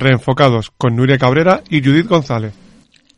[0.00, 2.65] Reenfocados con Nuria Cabrera y Judith González.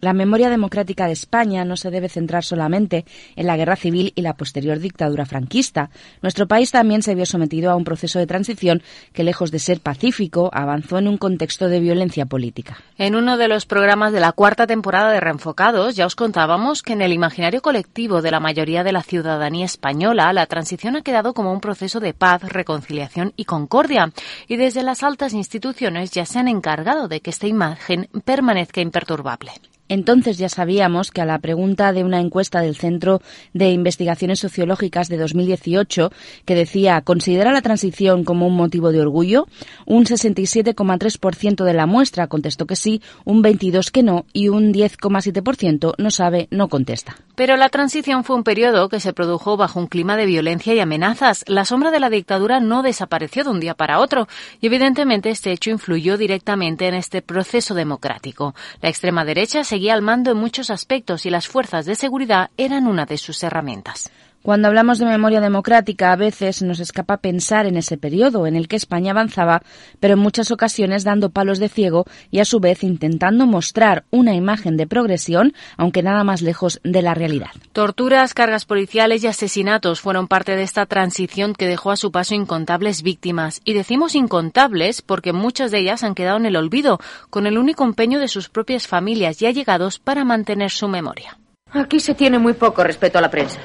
[0.00, 4.22] La memoria democrática de España no se debe centrar solamente en la guerra civil y
[4.22, 5.90] la posterior dictadura franquista.
[6.22, 8.80] Nuestro país también se vio sometido a un proceso de transición
[9.12, 12.78] que, lejos de ser pacífico, avanzó en un contexto de violencia política.
[12.96, 16.92] En uno de los programas de la cuarta temporada de Reenfocados ya os contábamos que
[16.92, 21.34] en el imaginario colectivo de la mayoría de la ciudadanía española la transición ha quedado
[21.34, 24.12] como un proceso de paz, reconciliación y concordia.
[24.46, 29.50] Y desde las altas instituciones ya se han encargado de que esta imagen permanezca imperturbable.
[29.88, 33.20] Entonces ya sabíamos que a la pregunta de una encuesta del Centro
[33.54, 36.10] de Investigaciones Sociológicas de 2018
[36.44, 39.46] que decía ¿considera la transición como un motivo de orgullo?
[39.86, 45.94] Un 67,3% de la muestra contestó que sí, un 22% que no y un 10,7%
[45.96, 47.16] no sabe, no contesta.
[47.34, 50.80] Pero la transición fue un periodo que se produjo bajo un clima de violencia y
[50.80, 51.44] amenazas.
[51.46, 54.28] La sombra de la dictadura no desapareció de un día para otro
[54.60, 58.54] y evidentemente este hecho influyó directamente en este proceso democrático.
[58.82, 62.50] La extrema derecha se seguía al mando en muchos aspectos y las fuerzas de seguridad
[62.56, 64.10] eran una de sus herramientas.
[64.42, 68.68] Cuando hablamos de memoria democrática, a veces nos escapa pensar en ese periodo en el
[68.68, 69.62] que España avanzaba,
[70.00, 74.34] pero en muchas ocasiones dando palos de ciego y a su vez intentando mostrar una
[74.34, 77.50] imagen de progresión, aunque nada más lejos de la realidad.
[77.72, 82.34] Torturas, cargas policiales y asesinatos fueron parte de esta transición que dejó a su paso
[82.34, 83.60] incontables víctimas.
[83.64, 87.84] Y decimos incontables porque muchas de ellas han quedado en el olvido, con el único
[87.84, 91.38] empeño de sus propias familias y allegados para mantener su memoria.
[91.72, 93.58] Aquí se tiene muy poco respeto a la prensa.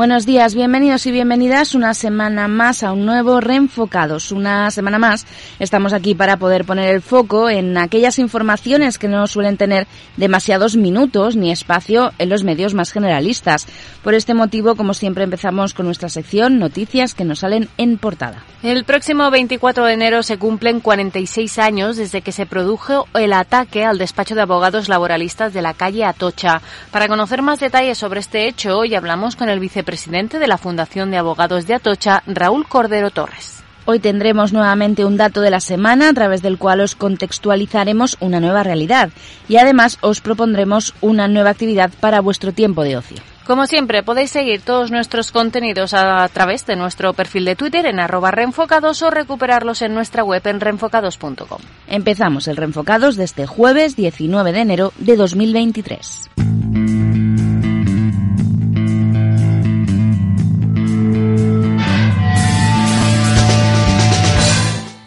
[0.00, 4.32] Buenos días, bienvenidos y bienvenidas una semana más a un nuevo Reenfocados.
[4.32, 5.26] Una semana más
[5.58, 10.74] estamos aquí para poder poner el foco en aquellas informaciones que no suelen tener demasiados
[10.74, 13.66] minutos ni espacio en los medios más generalistas.
[14.02, 18.42] Por este motivo, como siempre, empezamos con nuestra sección Noticias que nos salen en portada.
[18.62, 23.84] El próximo 24 de enero se cumplen 46 años desde que se produjo el ataque
[23.84, 26.62] al despacho de abogados laboralistas de la calle Atocha.
[26.90, 30.56] Para conocer más detalles sobre este hecho, hoy hablamos con el vicepresidente presidente de la
[30.56, 33.64] Fundación de Abogados de Atocha, Raúl Cordero Torres.
[33.86, 38.38] Hoy tendremos nuevamente un dato de la semana a través del cual os contextualizaremos una
[38.38, 39.10] nueva realidad
[39.48, 43.18] y además os propondremos una nueva actividad para vuestro tiempo de ocio.
[43.48, 47.98] Como siempre, podéis seguir todos nuestros contenidos a través de nuestro perfil de Twitter en
[47.98, 51.58] arroba reenfocados o recuperarlos en nuestra web en reenfocados.com.
[51.88, 56.30] Empezamos el Reenfocados desde jueves 19 de enero de 2023.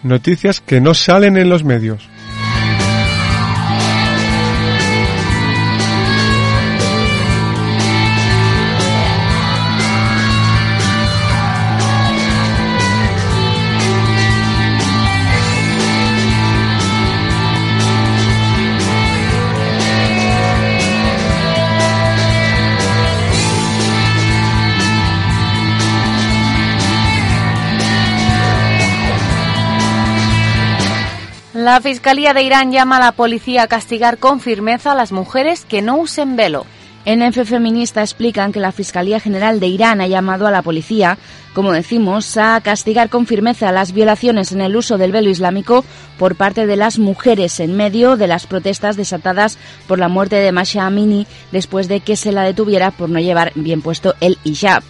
[0.04, 2.10] Noticias que no salen en los medios.
[31.64, 35.64] La Fiscalía de Irán llama a la policía a castigar con firmeza a las mujeres
[35.64, 36.66] que no usen velo.
[37.06, 41.18] En F Feminista explican que la Fiscalía General de Irán ha llamado a la policía,
[41.54, 45.86] como decimos, a castigar con firmeza las violaciones en el uso del velo islámico
[46.20, 49.58] por parte de las mujeres en medio de las protestas desatadas
[49.88, 53.54] por la muerte de Masha Amini después de que se la detuviera por no llevar
[53.56, 54.84] bien puesto el hijab.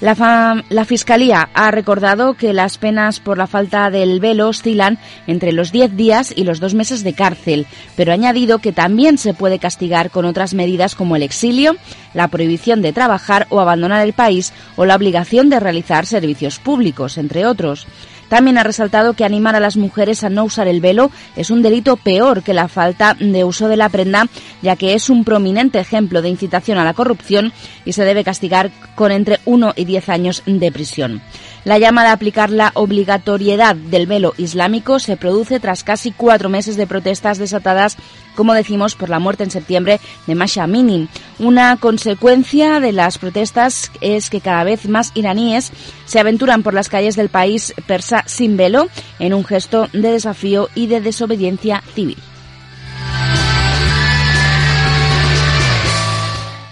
[0.00, 4.96] La, Fiscalía ha recordado que las penas por la falta del velo oscilan
[5.26, 7.66] entre los 10 días y los dos meses de cárcel,
[7.96, 11.76] pero ha añadido que también se puede castigar con otras medidas como el exilio,
[12.14, 17.18] la prohibición de trabajar o abandonar el país o la obligación de realizar servicios públicos,
[17.18, 17.88] entre otros.
[18.28, 21.62] También ha resaltado que animar a las mujeres a no usar el velo es un
[21.62, 24.26] delito peor que la falta de uso de la prenda,
[24.62, 27.52] ya que es un prominente ejemplo de incitación a la corrupción
[27.84, 31.22] y se debe castigar con entre 1 y 10 años de prisión.
[31.64, 36.76] La llamada a aplicar la obligatoriedad del velo islámico se produce tras casi cuatro meses
[36.76, 37.96] de protestas desatadas,
[38.38, 39.98] como decimos, por la muerte en septiembre
[40.28, 41.08] de Masha Amini.
[41.40, 45.72] Una consecuencia de las protestas es que cada vez más iraníes
[46.04, 50.68] se aventuran por las calles del país persa sin velo en un gesto de desafío
[50.76, 52.16] y de desobediencia civil.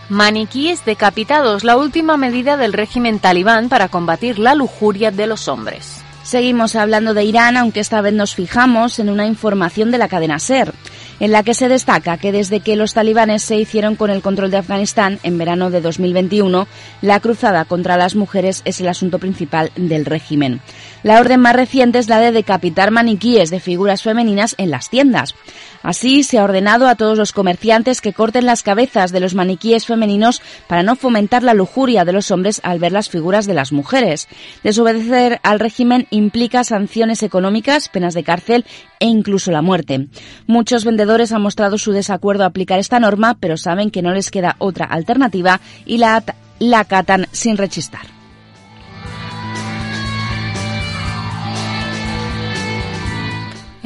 [0.09, 6.05] Maniquíes decapitados, la última medida del régimen talibán para combatir la lujuria de los hombres.
[6.23, 10.39] Seguimos hablando de Irán, aunque esta vez nos fijamos en una información de la cadena
[10.39, 10.73] SER
[11.21, 14.51] en la que se destaca que desde que los talibanes se hicieron con el control
[14.51, 16.67] de Afganistán en verano de 2021,
[17.03, 20.61] la cruzada contra las mujeres es el asunto principal del régimen.
[21.07, 25.37] La orden más reciente es la de decapitar maniquíes de figuras femeninas en las tiendas.
[25.85, 29.87] Así, se ha ordenado a todos los comerciantes que corten las cabezas de los maniquíes
[29.87, 33.71] femeninos para no fomentar la lujuria de los hombres al ver las figuras de las
[33.71, 34.27] mujeres.
[34.65, 38.65] Desobedecer al régimen implica sanciones económicas, penas de cárcel
[38.99, 40.09] e incluso la muerte.
[40.49, 44.33] Muchos vendedores han mostrado su desacuerdo a aplicar esta norma, pero saben que no les
[44.33, 46.25] queda otra alternativa y la,
[46.59, 48.16] la acatan sin rechistar.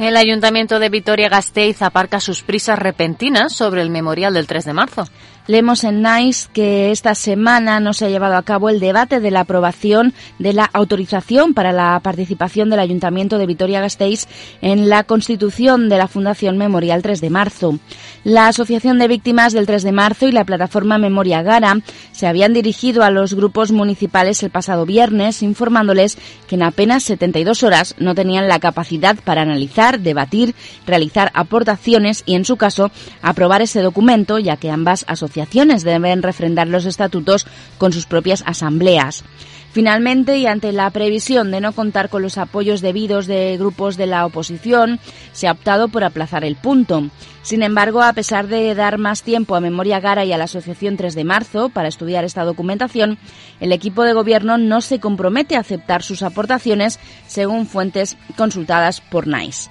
[0.01, 5.07] El Ayuntamiento de Vitoria-Gasteiz aparca sus prisas repentinas sobre el memorial del 3 de marzo.
[5.47, 9.31] Leemos en NICE que esta semana no se ha llevado a cabo el debate de
[9.31, 14.27] la aprobación de la autorización para la participación del Ayuntamiento de Vitoria-Gasteiz
[14.61, 17.79] en la constitución de la Fundación Memorial 3 de marzo.
[18.23, 21.79] La Asociación de Víctimas del 3 de marzo y la plataforma Memoria Gara
[22.11, 27.63] se habían dirigido a los grupos municipales el pasado viernes informándoles que en apenas 72
[27.63, 30.53] horas no tenían la capacidad para analizar, debatir,
[30.85, 32.91] realizar aportaciones y, en su caso,
[33.23, 37.45] aprobar ese documento, ya que ambas asociaciones deben refrendar los estatutos
[37.77, 39.23] con sus propias asambleas.
[39.71, 44.05] Finalmente, y ante la previsión de no contar con los apoyos debidos de grupos de
[44.05, 44.99] la oposición,
[45.31, 47.05] se ha optado por aplazar el punto.
[47.41, 50.97] Sin embargo, a pesar de dar más tiempo a Memoria Gara y a la Asociación
[50.97, 53.17] 3 de marzo para estudiar esta documentación,
[53.61, 59.25] el equipo de gobierno no se compromete a aceptar sus aportaciones, según fuentes consultadas por
[59.25, 59.69] NICE.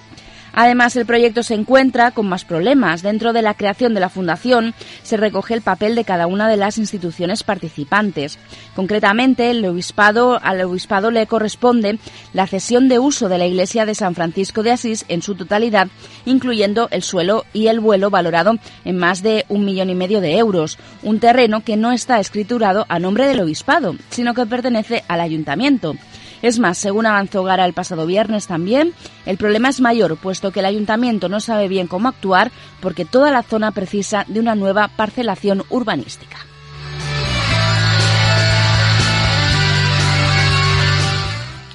[0.53, 3.03] Además, el proyecto se encuentra con más problemas.
[3.03, 6.57] Dentro de la creación de la Fundación se recoge el papel de cada una de
[6.57, 8.39] las instituciones participantes.
[8.75, 11.99] Concretamente, el obispado, al obispado le corresponde
[12.33, 15.89] la cesión de uso de la iglesia de San Francisco de Asís en su totalidad,
[16.25, 18.55] incluyendo el suelo y el vuelo valorado
[18.85, 22.87] en más de un millón y medio de euros, un terreno que no está escriturado
[22.89, 25.97] a nombre del obispado, sino que pertenece al ayuntamiento.
[26.43, 28.95] Es más, según avanzó Gara el pasado viernes también,
[29.27, 32.51] el problema es mayor, puesto que el ayuntamiento no sabe bien cómo actuar
[32.81, 36.39] porque toda la zona precisa de una nueva parcelación urbanística.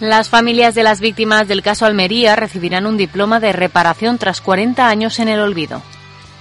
[0.01, 4.89] Las familias de las víctimas del caso Almería recibirán un diploma de reparación tras 40
[4.89, 5.81] años en el olvido.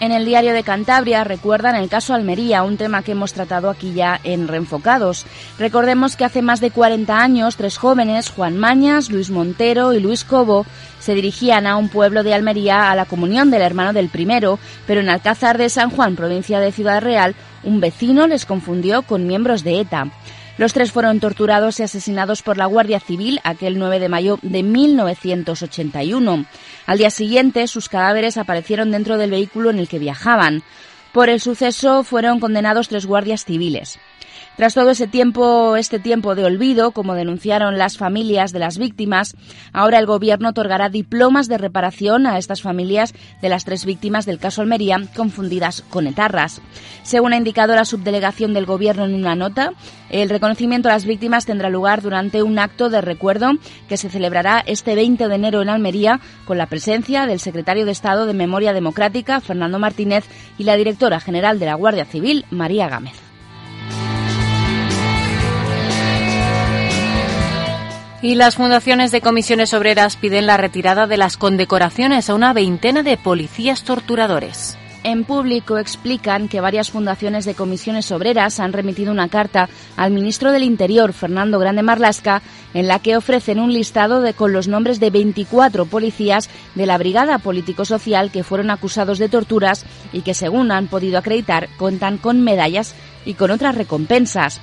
[0.01, 3.95] En el diario de Cantabria recuerdan el caso Almería, un tema que hemos tratado aquí
[3.95, 5.25] ya en Reenfocados.
[5.59, 10.25] Recordemos que hace más de 40 años tres jóvenes, Juan Mañas, Luis Montero y Luis
[10.25, 10.67] Cobo,
[10.99, 15.01] se dirigían a un pueblo de Almería a la comunión del hermano del primero, pero
[15.01, 19.63] en Alcázar de San Juan, provincia de Ciudad Real, un vecino les confundió con miembros
[19.63, 20.09] de ETA.
[20.57, 24.63] Los tres fueron torturados y asesinados por la Guardia Civil aquel 9 de mayo de
[24.63, 26.45] 1981.
[26.87, 30.63] Al día siguiente, sus cadáveres aparecieron dentro del vehículo en el que viajaban.
[31.13, 33.99] Por el suceso fueron condenados tres guardias civiles.
[34.57, 39.35] Tras todo ese tiempo, este tiempo de olvido, como denunciaron las familias de las víctimas,
[39.73, 44.39] ahora el Gobierno otorgará diplomas de reparación a estas familias de las tres víctimas del
[44.39, 46.63] caso Almería confundidas con etarras.
[47.03, 49.73] Según ha indicado la subdelegación del Gobierno en una nota,
[50.09, 53.55] el reconocimiento a las víctimas tendrá lugar durante un acto de recuerdo
[53.89, 57.93] que se celebrará este 20 de enero en Almería con la presencia del secretario de
[57.93, 60.27] Estado de Memoria Democrática, Fernando Martínez,
[60.59, 63.24] y la directora general de la Guardia Civil, María Gámez.
[68.25, 73.03] Y las fundaciones de comisiones obreras piden la retirada de las condecoraciones a una veintena
[73.03, 74.79] de policías torturadores.
[75.03, 80.53] En público explican que varias fundaciones de comisiones obreras han remitido una carta al ministro
[80.53, 82.41] del Interior, Fernando Grande Marlasca,
[82.73, 87.37] en la que ofrecen un listado con los nombres de 24 policías de la Brigada
[87.37, 92.95] Político-Social que fueron acusados de torturas y que, según han podido acreditar, cuentan con medallas
[93.27, 94.63] y con otras recompensas.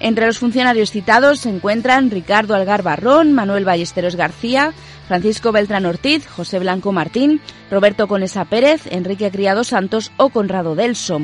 [0.00, 4.72] Entre los funcionarios citados se encuentran Ricardo Algar Barrón, Manuel Ballesteros García,
[5.06, 7.40] Francisco Beltrán Ortiz, José Blanco Martín,
[7.70, 11.20] Roberto Conesa Pérez, Enrique Criado Santos o Conrado Delso.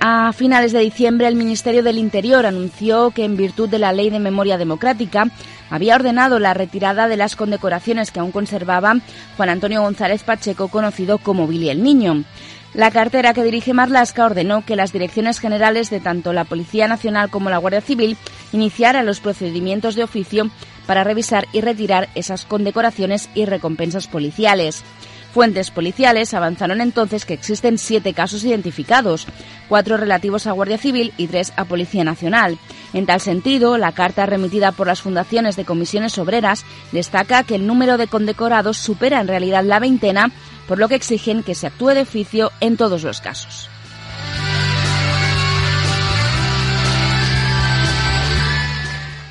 [0.00, 4.10] A finales de diciembre, el Ministerio del Interior anunció que, en virtud de la Ley
[4.10, 5.26] de Memoria Democrática,
[5.70, 8.94] había ordenado la retirada de las condecoraciones que aún conservaba
[9.36, 12.22] Juan Antonio González Pacheco, conocido como Billy el Niño.
[12.74, 17.30] La cartera que dirige Marlasca ordenó que las direcciones generales de tanto la Policía Nacional
[17.30, 18.16] como la Guardia Civil
[18.52, 20.50] iniciaran los procedimientos de oficio
[20.86, 24.84] para revisar y retirar esas condecoraciones y recompensas policiales.
[25.32, 29.26] Fuentes policiales avanzaron entonces que existen siete casos identificados,
[29.68, 32.58] cuatro relativos a Guardia Civil y tres a Policía Nacional.
[32.94, 37.66] En tal sentido, la carta remitida por las fundaciones de comisiones obreras destaca que el
[37.66, 40.32] número de condecorados supera en realidad la veintena,
[40.68, 43.68] por lo que exigen que se actúe de oficio en todos los casos.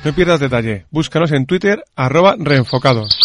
[0.04, 0.86] No pierdas detalle.
[0.90, 3.18] Búscanos en Twitter, arroba reenfocados.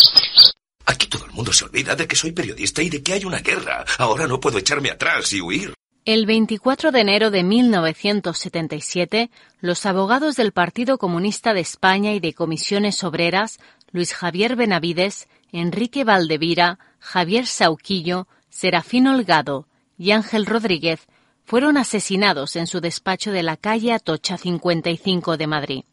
[0.85, 3.39] Aquí todo el mundo se olvida de que soy periodista y de que hay una
[3.39, 3.85] guerra.
[3.97, 5.73] Ahora no puedo echarme atrás y huir.
[6.05, 12.33] El 24 de enero de 1977, los abogados del Partido Comunista de España y de
[12.33, 13.59] Comisiones Obreras,
[13.91, 19.67] Luis Javier Benavides, Enrique Valdevira, Javier Sauquillo, Serafín Holgado
[19.99, 21.07] y Ángel Rodríguez,
[21.45, 25.83] fueron asesinados en su despacho de la calle Atocha 55 de Madrid.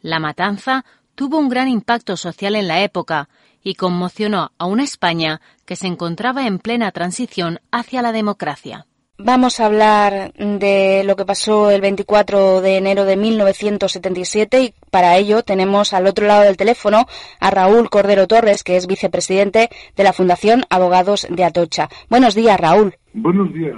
[0.00, 3.28] La matanza tuvo un gran impacto social en la época
[3.62, 8.86] y conmocionó a una España que se encontraba en plena transición hacia la democracia.
[9.18, 15.16] Vamos a hablar de lo que pasó el 24 de enero de 1977 y para
[15.16, 17.06] ello tenemos al otro lado del teléfono
[17.40, 21.88] a Raúl Cordero Torres, que es vicepresidente de la Fundación Abogados de Atocha.
[22.10, 22.94] Buenos días, Raúl.
[23.14, 23.76] Buenos días.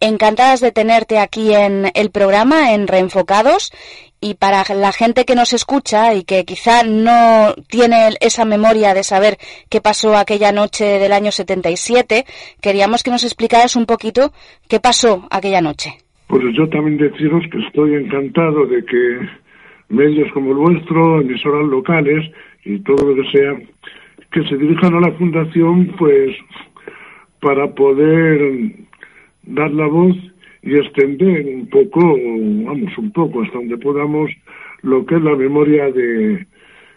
[0.00, 3.70] Encantadas de tenerte aquí en el programa, en Reenfocados,
[4.20, 9.02] y para la gente que nos escucha y que quizá no tiene esa memoria de
[9.02, 12.24] saber qué pasó aquella noche del año 77,
[12.60, 14.32] queríamos que nos explicaras un poquito
[14.68, 15.90] qué pasó aquella noche.
[16.26, 19.28] Pues yo también deciros que estoy encantado de que
[19.88, 22.30] medios como el vuestro, emisoras locales
[22.64, 23.56] y todo lo que sea,
[24.32, 26.36] que se dirijan a la fundación pues
[27.40, 28.72] para poder
[29.42, 30.16] dar la voz
[30.62, 34.30] y extender un poco, vamos, un poco hasta donde podamos,
[34.82, 36.46] lo que es la memoria de,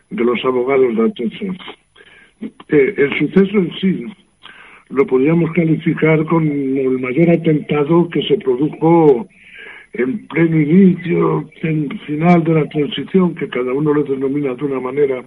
[0.10, 1.46] de los abogados de Atocha.
[2.70, 4.06] Eh, el suceso en sí
[4.90, 9.28] lo podríamos calificar con el mayor atentado que se produjo
[9.94, 14.80] en pleno inicio, en final de la transición, que cada uno lo denomina de una
[14.80, 15.24] manera,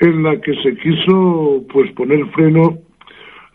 [0.00, 2.78] en la que se quiso pues poner freno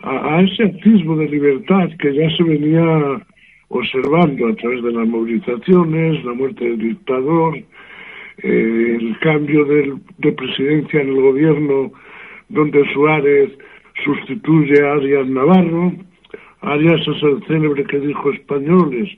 [0.03, 3.22] a, ese atisbo de libertad que ya se venía
[3.70, 11.01] observando a través de las movilizaciones, la muerte del dictador, eh, el cambio de presidencia
[11.01, 11.91] en el gobierno
[12.51, 13.51] donde Suárez
[14.03, 15.93] sustituye a Arias Navarro.
[16.62, 19.10] Arias es el célebre que dijo españoles,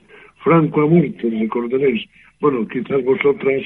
[0.42, 2.08] Franco ha muerto, recordaréis.
[2.40, 3.62] Bueno, quizás vosotras,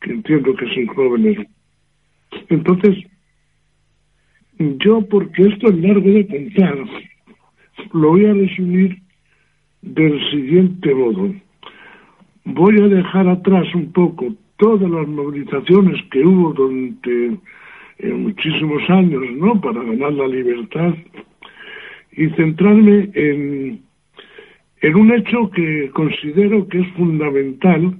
[0.00, 1.38] que entiendo que sois jóvenes.
[2.48, 2.96] Entonces,
[4.60, 6.76] yo, porque esto es largo de contar,
[7.94, 8.98] lo voy a resumir
[9.80, 11.34] del siguiente modo.
[12.44, 17.38] Voy a dejar atrás un poco todas las movilizaciones que hubo durante
[17.98, 19.58] eh, muchísimos años, ¿no?
[19.60, 20.94] Para ganar la libertad
[22.12, 23.80] y centrarme en,
[24.82, 27.96] en un hecho que considero que es fundamental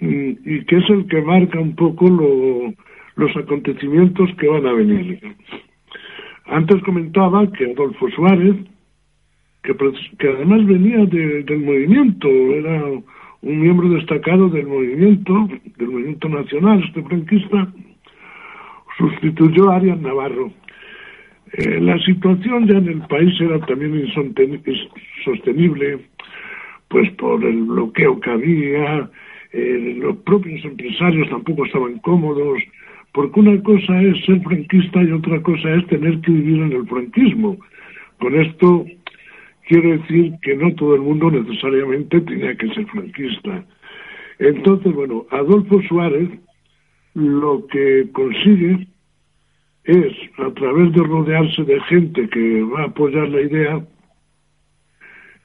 [0.00, 2.72] mm, y que es el que marca un poco lo,
[3.16, 5.20] los acontecimientos que van a venir.
[6.46, 8.56] Antes comentaba que Adolfo Suárez,
[9.62, 12.84] que, además venía del movimiento, era
[13.42, 17.72] un miembro destacado del movimiento, del movimiento nacional, este franquista,
[18.98, 20.52] sustituyó a Arias Navarro.
[21.52, 26.00] Eh, la situación ya en el país era también insostenible,
[26.88, 29.10] pues por el bloqueo que había,
[29.52, 32.62] eh, los propios empresarios tampoco estaban cómodos,
[33.16, 36.86] porque una cosa es ser franquista y otra cosa es tener que vivir en el
[36.86, 37.56] franquismo.
[38.18, 38.84] Con esto
[39.66, 43.64] quiero decir que no todo el mundo necesariamente tenía que ser franquista.
[44.38, 46.28] Entonces, bueno, Adolfo Suárez
[47.14, 48.86] lo que consigue
[49.84, 53.82] es, a través de rodearse de gente que va a apoyar la idea,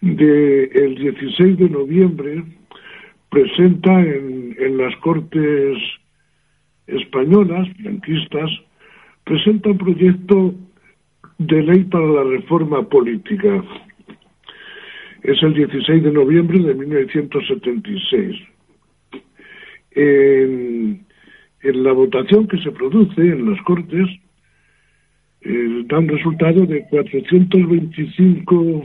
[0.02, 2.44] de el 16 de noviembre
[3.30, 6.01] presenta en, en las Cortes
[6.92, 8.50] españolas, franquistas,
[9.24, 10.56] presenta un proyecto
[11.38, 13.64] de ley para la reforma política.
[15.24, 18.42] Es el 16 de noviembre de 1976.
[19.94, 21.06] en,
[21.64, 24.10] la votación que se produce en las Cortes
[25.42, 28.84] eh, da un resultado de 425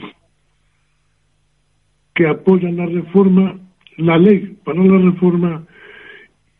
[2.15, 3.59] que apoyan la reforma,
[3.99, 5.67] la ley para la reforma,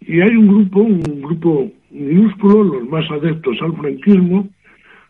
[0.01, 4.49] y hay un grupo, un grupo minúsculo, los más adeptos al franquismo,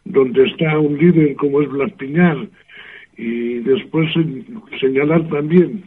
[0.05, 2.49] donde está un líder como es Blas Piñar,
[3.17, 4.09] y después
[4.81, 5.85] señalar también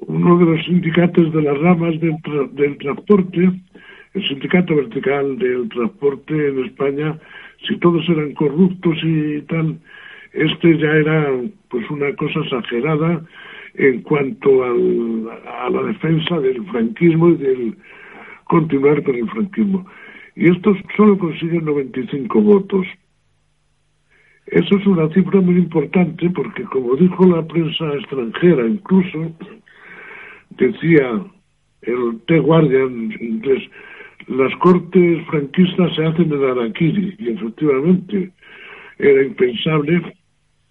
[0.00, 2.16] uno de los sindicatos de las ramas del,
[2.52, 3.50] del transporte,
[4.14, 7.18] el sindicato vertical del transporte en España,
[7.66, 9.78] si todos eran corruptos y tal,
[10.32, 11.30] este ya era
[11.68, 13.22] pues una cosa exagerada
[13.74, 17.76] en cuanto a la defensa del franquismo y del
[18.44, 19.86] continuar con el franquismo.
[20.36, 22.86] Y estos solo consiguen 95 votos.
[24.46, 29.32] Eso es una cifra muy importante porque, como dijo la prensa extranjera, incluso
[30.50, 31.24] decía
[31.82, 33.62] el The Guardian inglés,
[34.28, 38.30] las cortes franquistas se hacen en Araquiri, y efectivamente
[38.98, 40.02] era impensable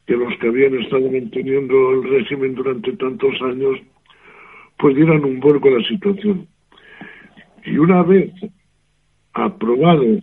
[0.08, 3.79] que los que habían estado manteniendo el régimen durante tantos años
[4.77, 6.48] pues dieran un vuelco a la situación.
[7.63, 8.31] Y una vez
[9.34, 10.20] aprobado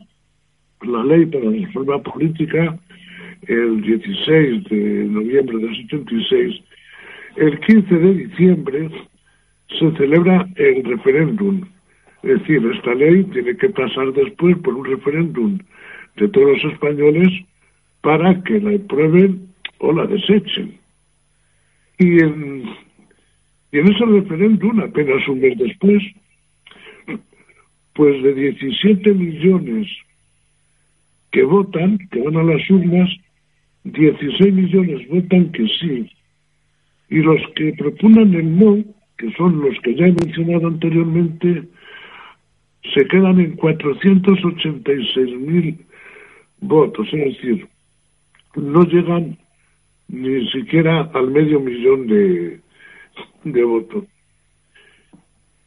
[0.83, 2.77] la ley para la reforma política,
[3.47, 6.63] el 16 de noviembre del 76,
[7.37, 8.91] el 15 de diciembre
[9.79, 11.63] se celebra el referéndum.
[12.23, 15.59] Es decir, esta ley tiene que pasar después por un referéndum
[16.17, 17.29] de todos los españoles
[18.01, 19.48] para que la aprueben
[19.79, 20.79] o la desechen.
[21.99, 22.65] Y en,
[23.73, 26.03] y en ese referéndum, apenas un mes después,
[27.95, 29.89] pues de 17 millones
[31.33, 33.11] que votan, que van a las urnas,
[33.85, 36.11] 16 millones votan que sí.
[37.11, 38.85] Y los que proponen el no,
[39.17, 41.65] que son los que ya he mencionado anteriormente,
[42.95, 45.79] se quedan en 486 mil
[46.61, 47.67] votos, es decir,
[48.57, 49.39] no llegan
[50.09, 52.61] ni siquiera al medio millón de,
[53.45, 54.05] de votos.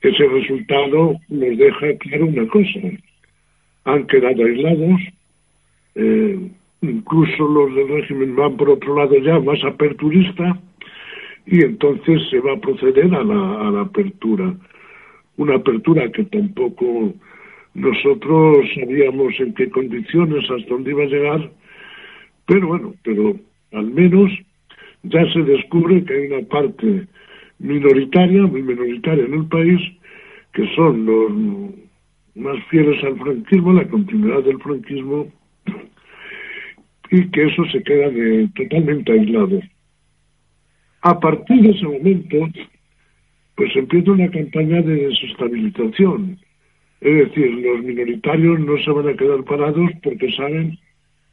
[0.01, 2.80] Ese resultado nos deja claro una cosa.
[3.86, 5.01] Han quedado aislados,
[5.95, 6.39] eh,
[6.82, 10.60] incluso los del régimen van por otro lado ya más aperturista
[11.45, 14.56] y entonces se va a proceder a la, a la apertura.
[15.38, 17.13] Una apertura que tampoco
[17.73, 21.51] nosotros sabíamos en qué condiciones, hasta dónde iba a llegar,
[22.45, 23.36] pero bueno, pero
[23.71, 24.31] al menos
[25.03, 27.07] ya se descubre que hay una parte
[27.60, 29.79] minoritaria, muy minoritaria en el país,
[30.53, 31.31] que son los
[32.36, 35.27] más fieles al franquismo, la continuidad del franquismo,
[37.10, 38.10] y que eso se queda
[38.55, 39.60] totalmente aislado.
[41.01, 42.47] A partir de ese momento,
[43.55, 46.39] pues empieza una campaña de desestabilización.
[47.01, 50.77] Es decir, los minoritarios no se van a quedar parados porque saben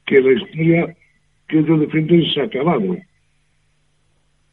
[0.07, 0.97] que la historia
[1.49, 2.97] que ellos defienden se ha acabado.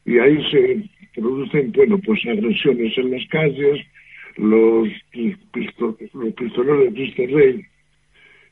[0.06, 3.86] Y ahí se producen, bueno, pues agresiones en las calles,
[4.38, 7.66] los, los pistoleros de Cristo Rey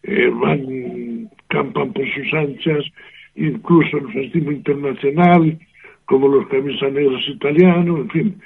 [0.04, 2.86] eh, van, campan por sus anchas,
[3.36, 5.60] incluso el fascismo internacional,
[6.06, 8.42] como los camisas negras italianos, en fin,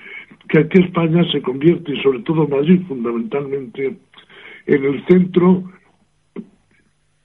[0.50, 3.96] que aquí España se convierte, y sobre todo Madrid fundamentalmente,
[4.68, 5.64] en el centro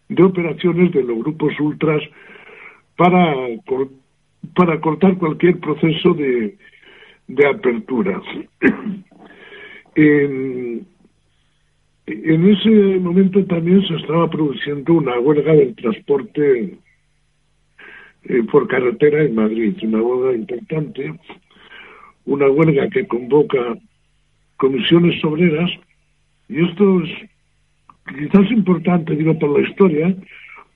[0.09, 2.03] de operaciones de los grupos ultras
[2.97, 3.35] para,
[4.55, 6.57] para cortar cualquier proceso de,
[7.29, 8.21] de apertura.
[9.95, 10.87] en,
[12.07, 16.79] ese momento también se estaba produciendo una huelga del transporte
[18.25, 21.15] eh, por carretera en Madrid, una huelga importante,
[22.27, 23.77] una huelga que convoca
[24.57, 25.71] comisiones obreras,
[26.49, 27.11] y esto es
[28.17, 30.15] quizás importante, digo, por la historia,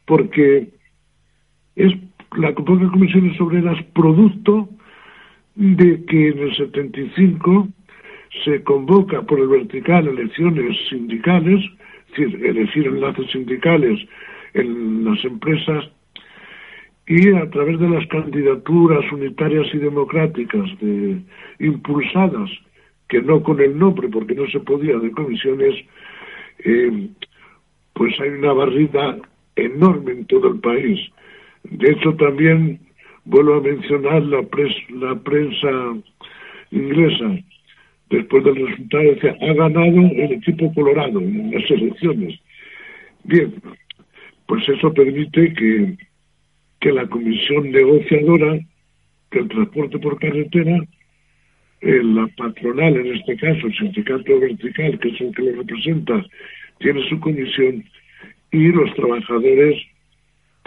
[0.07, 0.69] porque
[1.77, 1.93] es
[2.37, 4.69] la convoca comisiones obreras producto
[5.55, 7.69] de que en el 75
[8.45, 11.65] se convoca por el vertical elecciones sindicales,
[12.09, 14.01] es decir, elegir enlaces sindicales
[14.55, 15.85] en las empresas
[17.07, 21.21] y a través de las candidaturas unitarias y democráticas de,
[21.61, 22.51] impulsadas,
[23.09, 25.75] que no con el nombre, porque no se podía, de comisiones,
[26.59, 27.09] eh,
[27.93, 29.19] pues hay una barrida
[29.55, 30.99] enorme en todo el país.
[31.71, 32.81] De hecho, también
[33.25, 34.47] vuelvo a mencionar la,
[35.01, 35.97] la prensa
[36.71, 37.39] inglesa,
[38.11, 42.39] después del resultado, decía, ha ganado el equipo colorado en las elecciones.
[43.25, 43.55] Bien,
[44.47, 45.97] pues eso permite que
[46.81, 48.59] que la comisión negociadora
[49.31, 50.79] del transporte por carretera
[51.81, 56.25] eh, la patronal, en este caso, el sindicato vertical, que es el que lo representa,
[56.79, 57.85] tiene su comisión
[58.51, 59.83] y los trabajadores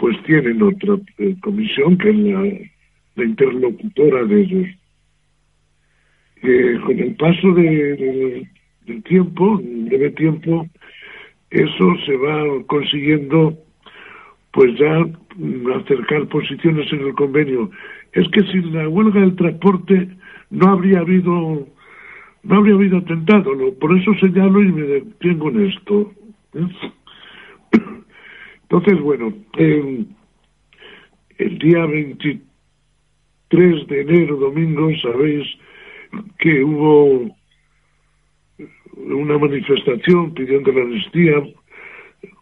[0.00, 4.68] pues tienen otra eh, comisión que es la, interlocutora de ellos.
[6.42, 8.48] Eh, con el paso de,
[8.86, 10.66] del tiempo, un breve tiempo,
[11.50, 13.58] eso se va consiguiendo
[14.52, 15.06] pues ya
[15.76, 17.70] acercar posiciones en el convenio.
[18.14, 20.08] Es que sin la huelga del transporte
[20.48, 21.68] no habría habido
[22.42, 26.10] no habría habido atentado, por eso señalo y me detengo en esto.
[26.54, 26.66] ¿eh?
[28.70, 30.06] Entonces, bueno, el
[31.58, 35.44] día 23 de enero, domingo, sabéis
[36.38, 37.28] que hubo
[38.96, 41.42] una manifestación pidiendo la amnistía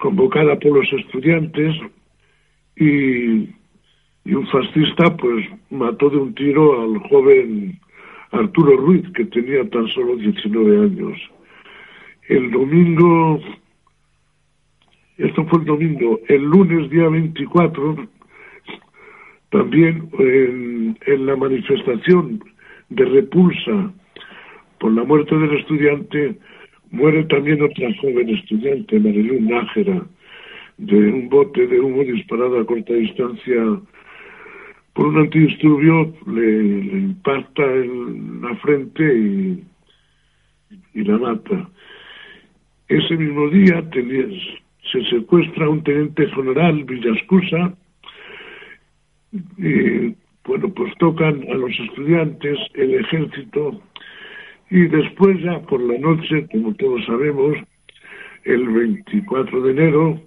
[0.01, 1.75] convocada por los estudiantes
[2.77, 3.49] y,
[4.27, 7.81] y un fascista pues mató de un tiro al joven
[8.33, 11.19] Arturo Ruiz, que tenía tan solo 19 años.
[12.29, 13.41] El domingo,
[15.19, 18.09] esto fue el domingo, el lunes día 24,
[19.51, 22.41] también en, la manifestación
[22.89, 23.93] de repulsa
[24.79, 26.39] por la muerte del estudiante,
[26.93, 30.07] muere también otra joven estudiante, Marilú Nájera,
[30.77, 33.81] de un bote de humo disparado a corta distancia
[34.93, 39.65] por un antidisturbio, le, impacta en la frente y,
[40.95, 41.69] y la mata.
[42.89, 43.83] Ese mismo día
[44.93, 47.75] se secuestra un teniente general, Villascusa,
[49.59, 53.81] y bueno, pues tocan a los estudiantes, el ejército,
[54.71, 57.57] y después ya por la noche, como todos sabemos,
[58.45, 60.21] el 24 de enero,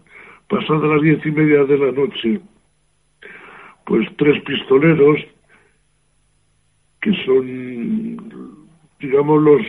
[0.48, 2.40] pasada las diez y media de la noche,
[3.86, 5.20] pues tres pistoleros
[7.02, 8.58] que son,
[9.00, 9.62] digamos, los,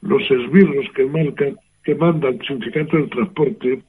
[0.00, 3.82] los esbirros que marcan, que manda el sindicato del transporte,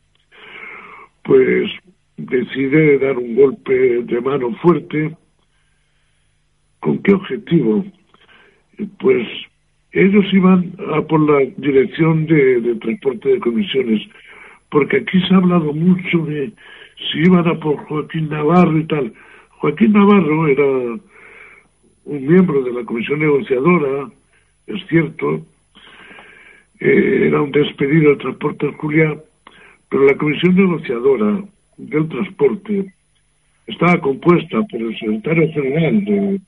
[1.23, 1.69] pues
[2.17, 5.15] decide dar un golpe de mano fuerte.
[6.79, 7.86] ¿Con qué objetivo?
[8.99, 9.27] Pues
[9.91, 14.01] ellos iban a por la dirección de, transporte de comisiones,
[14.69, 16.51] porque aquí se ha hablado mucho de
[17.12, 19.13] si iban a por Joaquín Navarro y tal.
[19.49, 20.65] Joaquín Navarro era
[22.05, 24.10] un miembro de la comisión negociadora,
[24.67, 25.45] es cierto,
[26.79, 29.21] eh, era un despedido del transporte Julián,
[29.91, 31.43] pero la comisión negociadora
[31.75, 32.93] del transporte
[33.67, 36.41] estaba compuesta por el secretario general de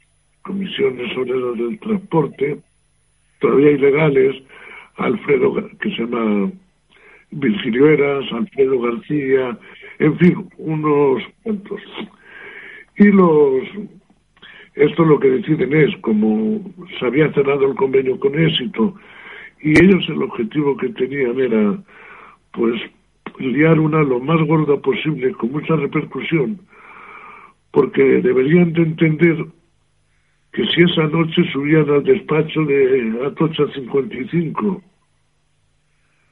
[0.44, 2.58] comisiones obreras del transporte,
[3.40, 4.42] todavía ilegales,
[4.96, 6.52] Alfredo, que se llama
[7.32, 9.58] Virgilio Eras, Alfredo García,
[10.00, 11.82] en fin, unos cuantos.
[12.98, 13.64] Y los,
[14.76, 16.62] esto lo que deciden es, como
[16.98, 18.96] se había cerrado el convenio con éxito,
[19.62, 21.78] y ellos el objetivo que tenían era,
[22.54, 22.82] pues,
[23.40, 26.60] liar una lo más gorda posible, con mucha repercusión,
[27.72, 29.46] porque deberían de entender
[30.52, 34.82] que si esa noche subían al despacho de Atocha 55,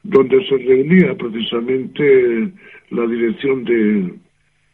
[0.04, 2.52] donde se reunía precisamente
[2.90, 4.14] la dirección de,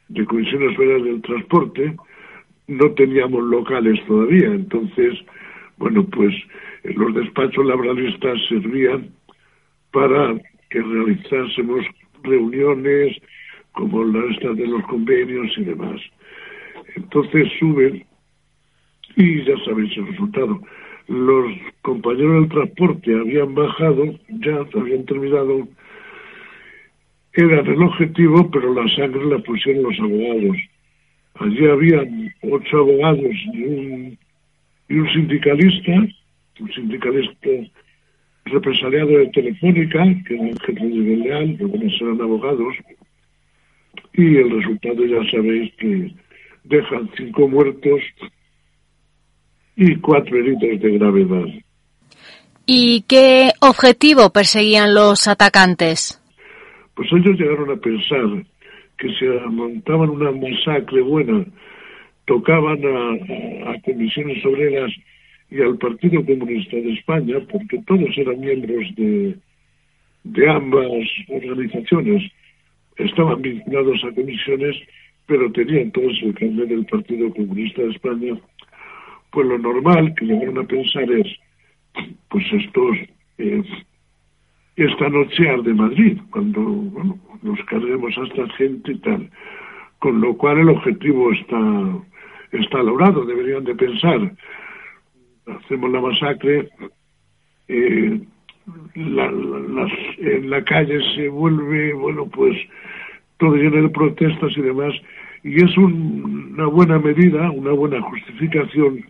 [0.10, 1.96] de Comisiones Federales del Transporte,
[2.68, 5.14] no teníamos locales todavía, entonces,
[5.78, 6.34] bueno, pues
[6.84, 9.10] los despachos laboralistas servían
[9.92, 10.36] para
[10.70, 11.86] que realizásemos
[12.24, 13.18] reuniones
[13.74, 16.02] como las de los convenios y demás.
[16.96, 18.04] Entonces suben
[19.16, 20.62] y ya sabéis el resultado.
[21.08, 21.54] Los
[21.84, 25.68] compañeros del transporte habían bajado, ya habían terminado,
[27.34, 30.58] eran el objetivo, pero la sangre la pusieron los abogados.
[31.36, 34.18] Allí habían ocho abogados y un,
[34.90, 35.92] y un sindicalista,
[36.60, 37.50] un sindicalista
[38.52, 42.76] represaliado de Telefónica, que el jefe de Leal, que no eran abogados,
[44.14, 46.12] y el resultado ya sabéis que
[46.64, 48.02] dejan cinco muertos
[49.76, 51.46] y cuatro heridos de gravedad.
[52.66, 56.22] ¿Y qué objetivo perseguían los atacantes?
[56.96, 58.44] Pues ellos llegaron a pensar
[58.98, 61.46] que se montaban una masacre buena,
[62.26, 64.92] tocaban a, a, comisiones obreras
[65.50, 69.36] y al Partido Comunista de España, porque todos eran miembros de,
[70.50, 70.88] ambas
[71.30, 72.32] organizaciones,
[72.98, 74.76] estaban vinculados a comisiones,
[75.26, 78.38] pero tenían todos el carnet del Partido Comunista de España
[79.32, 81.28] pues lo normal que llegaron a pensar es,
[82.30, 82.98] pues estos,
[83.38, 83.64] eh,
[84.76, 86.62] esta noche de Madrid, cuando
[87.42, 89.30] nos carguemos a esta gente y tal.
[90.00, 91.60] Con lo cual el objetivo está,
[92.52, 94.34] está logrado, deberían de pensar.
[95.48, 96.70] Hacemos la masacre,
[97.68, 98.22] eh,
[98.96, 102.58] en la calle se vuelve, bueno, pues
[103.38, 104.94] todo lleno de protestas y demás,
[105.44, 109.06] y es una buena medida, una buena justificación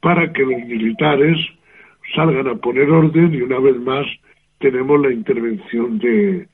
[0.00, 1.38] para que los militares
[2.14, 4.06] salgan a poner orden y una vez más
[4.58, 6.46] tenemos la intervención de,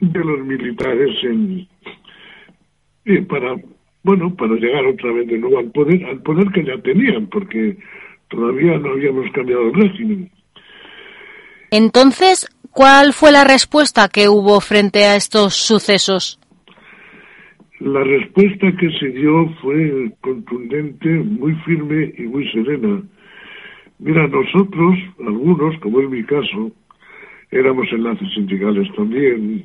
[0.00, 1.68] de los militares en,
[3.04, 3.54] eh, para
[4.02, 7.76] bueno para llegar otra vez de nuevo al poder al poder que ya tenían porque
[8.28, 10.30] todavía no habíamos cambiado el régimen.
[11.70, 16.40] Entonces cuál fue la respuesta que hubo frente a estos sucesos
[17.80, 23.02] la respuesta que se dio fue contundente muy firme y muy serena.
[23.98, 26.72] Mira nosotros algunos como en mi caso
[27.50, 29.64] éramos enlaces sindicales también.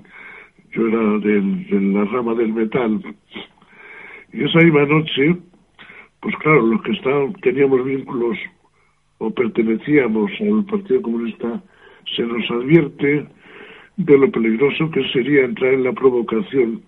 [0.72, 3.02] Yo era de la rama del metal.
[4.36, 5.38] Y esa misma noche,
[6.20, 8.38] pues claro, los que estaban, teníamos vínculos
[9.20, 11.64] o pertenecíamos al Partido Comunista,
[12.14, 13.28] se nos advierte
[13.96, 16.82] de lo peligroso que sería entrar en la provocación,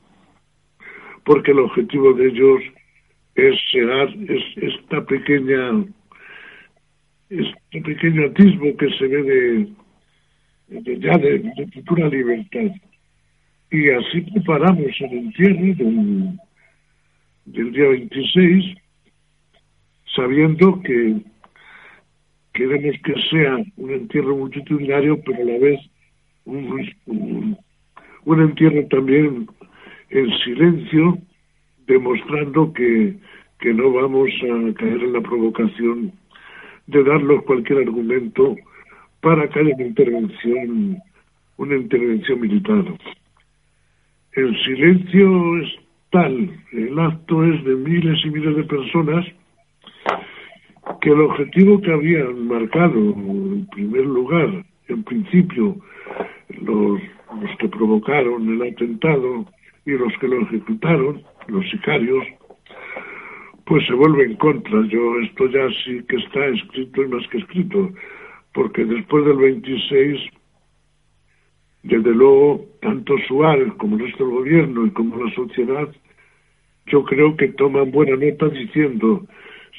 [1.24, 2.62] porque el objetivo de ellos
[3.36, 5.86] es llegar, es esta pequeña,
[7.30, 9.68] este pequeño atisbo que se ve
[10.68, 12.76] de, ya de futura libertad.
[13.72, 16.40] Y así preparamos el entierro del,
[17.48, 18.76] del día 26,
[20.16, 21.16] sabiendo que
[22.54, 25.80] queremos que sea un entierro multitudinario, pero a la vez
[26.46, 27.56] un,
[28.26, 29.48] un, entierro también
[30.10, 31.18] en silencio,
[31.88, 33.16] demostrando que,
[33.60, 36.12] que no vamos a caer en la provocación
[36.88, 38.56] de darles cualquier argumento
[39.22, 40.98] para que haya una intervención,
[41.58, 42.84] una intervención militar.
[44.34, 49.26] El silencio es tal, el acto es de miles y miles de personas,
[51.02, 55.76] que el objetivo que habían marcado en primer lugar, en principio,
[56.62, 57.02] los,
[57.60, 59.46] que provocaron el atentado
[59.86, 62.26] y los que lo ejecutaron, los sicarios,
[63.66, 64.82] pues se vuelve en contra.
[64.88, 67.90] Yo esto ya sí que está escrito y más que escrito,
[68.54, 70.20] porque después del 26
[71.88, 75.88] desde luego, tanto Suárez como del gobierno y como la sociedad,
[76.88, 79.26] yo creo que toman buena nota diciendo,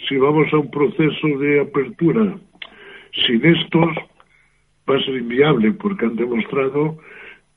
[0.09, 2.39] si vamos a un proceso de apertura
[3.27, 3.97] sin estos,
[4.89, 6.99] va a ser inviable, porque han demostrado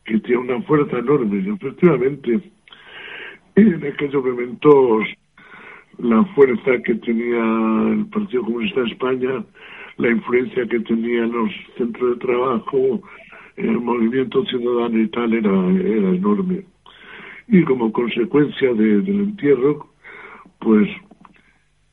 [0.06, 1.44] que tiene una fuerza enorme.
[1.46, 2.40] Y efectivamente,
[3.56, 5.08] en aquellos momentos,
[6.00, 7.44] la fuerza que tenía
[7.94, 9.46] el Partido Comunista de España,
[9.98, 13.02] la influencia que tenían los centros de trabajo,
[13.62, 16.66] el movimiento ciudadano y tal era, era enorme.
[17.48, 19.88] Y como consecuencia del entierro,
[20.60, 20.88] pues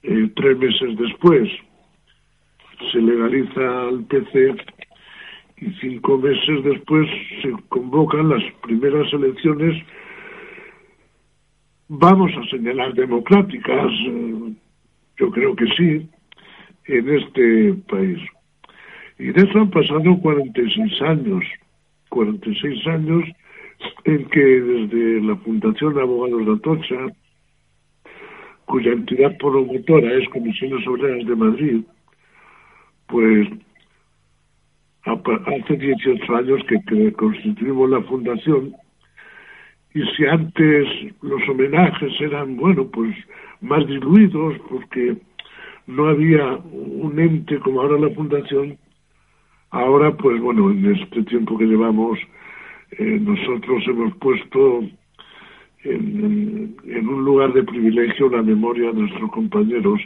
[0.02, 1.48] eh, tres meses después
[2.92, 4.56] se legaliza el PC
[5.60, 7.08] y cinco meses después
[7.42, 9.82] se convocan las primeras elecciones,
[11.88, 14.52] vamos a señalar democráticas, eh,
[15.16, 16.08] yo creo que sí,
[16.86, 18.18] en este país.
[19.18, 21.44] Y de eso han pasado 46 años,
[22.08, 23.24] 46 años
[24.04, 26.96] en que desde la Fundación Abogados de Atocha,
[28.66, 31.80] cuya entidad promotora es Comisiones Obreras de Madrid,
[33.06, 33.48] pues
[35.04, 38.74] hace 18 años que, constituimos la fundación
[39.94, 40.86] y si antes
[41.22, 43.16] los homenajes eran, bueno, pues
[43.60, 45.16] más diluidos porque
[45.86, 48.78] no había un ente como ahora la fundación,
[49.70, 52.18] Ahora, pues bueno, en este tiempo que llevamos,
[52.92, 54.82] eh, nosotros hemos puesto
[55.84, 60.00] en, un lugar de privilegio la memoria de nuestros compañeros,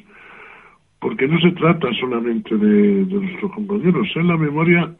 [1.00, 4.94] porque no se trata solamente de, nuestros compañeros, es la memoria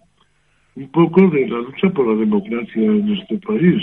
[0.74, 3.82] un poco de la lucha por la democracia en este país.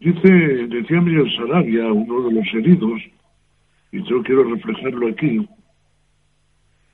[0.00, 0.28] Dice,
[0.68, 3.02] decía Miguel Sarabia, uno de los heridos,
[3.90, 5.46] y yo quiero reflejarlo aquí,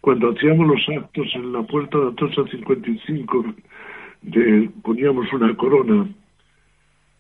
[0.05, 3.55] cuando hacíamos los actos en la puerta de Atocha 55,
[4.21, 6.07] de, poníamos una corona,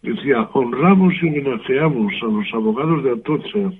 [0.03, 3.73] decía, honramos y homenajeamos a los abogados de Atocha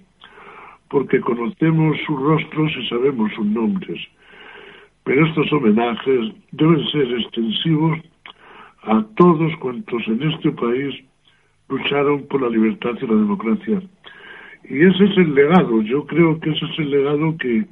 [0.89, 4.01] porque conocemos sus rostros y sabemos sus nombres.
[5.05, 7.99] Pero estos homenajes deben ser extensivos
[8.85, 10.95] a todos cuantos en este país
[11.69, 13.83] lucharon por la libertad y la democracia.
[14.67, 17.67] Y ese es el legado, yo creo que ese es el legado que,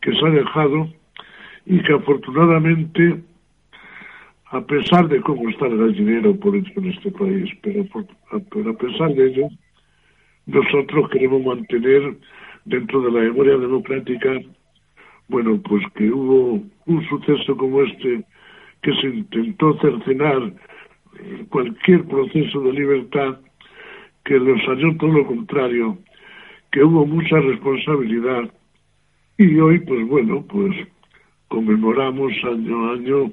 [0.00, 0.88] que se ha dejado
[1.66, 3.20] y que afortunadamente,
[4.50, 7.84] a pesar de cómo está el gallinero político en este país, pero,
[8.50, 9.48] pero a pesar de ello,
[10.46, 12.16] nosotros queremos mantener
[12.64, 14.40] dentro de la memoria democrática
[15.30, 18.24] bueno, pues que hubo un suceso como este,
[18.82, 20.52] que se intentó cercenar
[21.50, 23.38] cualquier proceso de libertad,
[24.24, 25.98] que los salió todo lo contrario,
[26.72, 28.50] que hubo mucha responsabilidad
[29.44, 30.76] y hoy, pues bueno, pues
[31.48, 33.32] conmemoramos año a año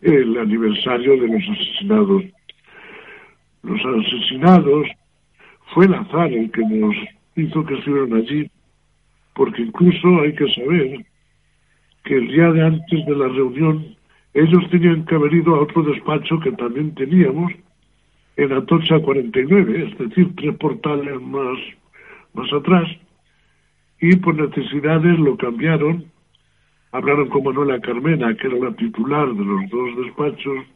[0.00, 2.24] el aniversario de los asesinados.
[3.62, 4.88] Los asesinados
[5.72, 6.96] fue el azar el que nos
[7.36, 8.50] hizo que estuvieran allí,
[9.34, 11.06] porque incluso hay que saber
[12.02, 13.96] que el día de antes de la reunión
[14.34, 17.52] ellos tenían que haber ido a otro despacho que también teníamos
[18.36, 21.58] en Atocha 49, es decir, tres portales más,
[22.34, 22.88] más atrás,
[24.02, 26.04] y por necesidades lo cambiaron.
[26.90, 30.66] Hablaron con Manuela Carmena, que era la titular de los dos despachos,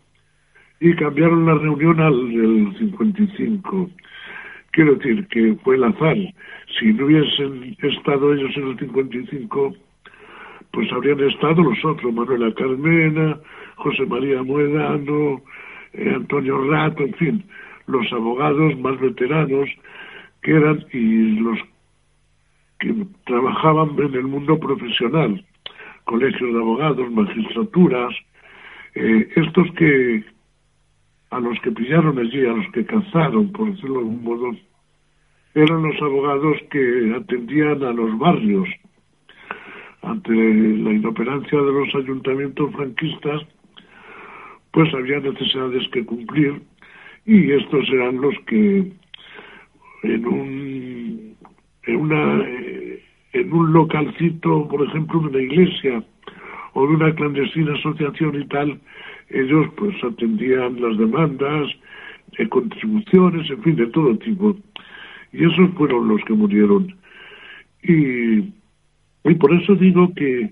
[0.79, 3.91] y cambiaron la reunión al del 55.
[4.71, 6.17] Quiero decir que fue el azar.
[6.79, 9.75] Si no hubiesen estado ellos en el 55,
[10.71, 13.41] pues habrían estado los otros, Manuela Carmena,
[13.75, 15.43] José María Muedano,
[15.95, 17.45] eh, Antonio Rato, en fin,
[17.89, 19.69] los abogados más veteranos
[20.43, 21.59] que eran y los
[22.79, 25.45] que trabajaban en el mundo profesional,
[26.05, 28.15] colegios de abogados, magistraturas,
[28.95, 30.25] eh, estos que
[31.31, 34.57] a los que pillaron allí, a los que cazaron, por decirlo de algún modo,
[35.55, 38.69] eran los abogados que atendían a los barrios.
[40.03, 43.43] Ante la inoperancia de los ayuntamientos franquistas,
[44.71, 46.63] pues había necesidades que cumplir
[47.25, 48.93] y estos eran los que
[50.03, 51.37] en un
[51.87, 52.49] en una
[53.41, 56.03] en un localcito, por ejemplo, de una iglesia
[56.75, 58.81] o de una clandestina asociación y tal,
[59.31, 61.69] ellos pues atendían las demandas
[62.39, 64.57] de contribuciones, en fin, de todo tipo.
[65.33, 66.95] Y esos fueron los que murieron.
[67.83, 68.39] Y,
[69.25, 70.51] y por eso digo que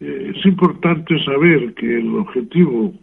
[0.00, 2.94] eh, es importante saber que el objetivo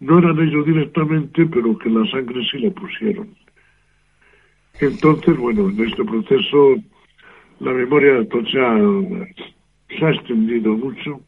[0.00, 3.28] no eran ellos directamente, pero que la sangre sí la pusieron.
[4.80, 6.76] Entonces, bueno, en este proceso
[7.60, 8.78] la memoria de Atocha
[9.88, 11.20] se ha extendido mucho.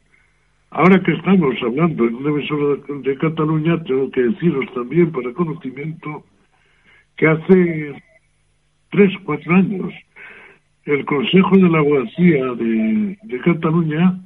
[0.71, 6.23] Ahora que estamos hablando en una emisora de, Cataluña, tengo que deciros también para conocimiento
[7.17, 8.03] que hace
[8.91, 9.93] tres, cuatro años
[10.85, 14.19] el Consejo de la Abogacía de, de Cataluña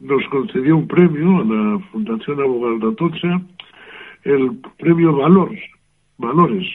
[0.00, 3.40] nos concedió un premio a la Fundación Abogado de Atocha,
[4.24, 5.60] el premio Valores,
[6.18, 6.66] Valores.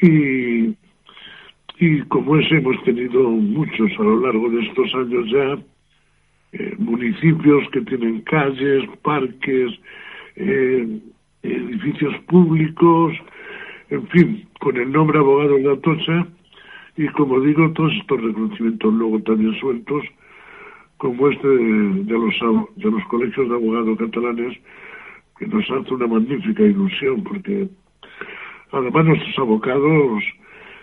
[0.00, 0.74] Y
[1.78, 5.58] y como ese hemos tenido muchos a lo largo de estos años ya,
[6.52, 9.72] eh, municipios que tienen calles, parques,
[10.36, 11.00] eh,
[11.42, 13.14] edificios públicos,
[13.90, 16.26] en fin, con el nombre abogado de Atocha,
[16.96, 20.04] y como digo, todos estos reconocimientos luego también sueltos,
[20.98, 22.34] como este de, los,
[22.76, 24.56] de los colegios de abogados catalanes,
[25.38, 27.68] que nos hace una magnífica ilusión, porque
[28.70, 30.22] además nuestros abogados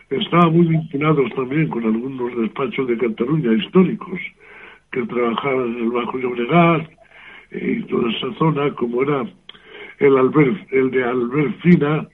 [0.10, 4.20] Estaban muy vinculados también con algunos despachos de Cataluña históricos
[4.92, 6.90] que trabajaban en el Bajo Llobregat
[7.52, 9.24] eh, y toda esa zona, como era
[10.00, 12.08] el, Albert, el de Alberfina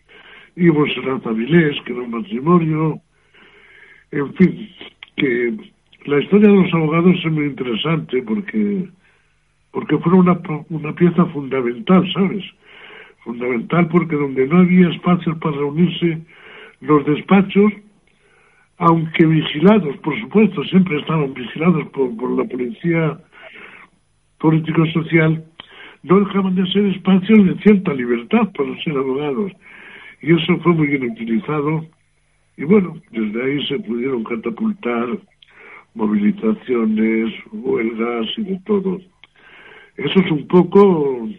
[0.58, 3.00] y Monserrat Avilés, que era un matrimonio.
[4.12, 4.70] En fin,
[5.16, 5.58] que
[6.06, 8.90] la historia de los abogados es muy interesante porque
[9.72, 12.46] porque fue una, una pieza fundamental, ¿sabes?
[13.26, 16.22] Fundamental porque donde no había espacios para reunirse,
[16.80, 17.74] los despachos
[18.78, 23.18] aunque vigilados, por supuesto, siempre estaban vigilados por, la policía
[24.40, 25.46] político-social,
[26.04, 29.52] no dejaban de ser espacios de cierta libertad para ser abogados.
[30.22, 31.86] Y eso fue muy bien utilizado.
[32.58, 35.08] Y bueno, desde ahí se pudieron catapultar
[35.94, 39.00] movilizaciones, huelgas y de todo.
[39.98, 41.30] Eso es un poco,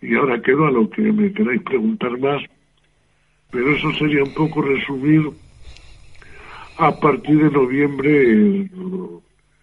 [0.00, 2.42] y ahora quedo a lo que me queráis preguntar más,
[3.50, 5.30] pero eso sería un poco resumir
[6.80, 8.70] a partir de noviembre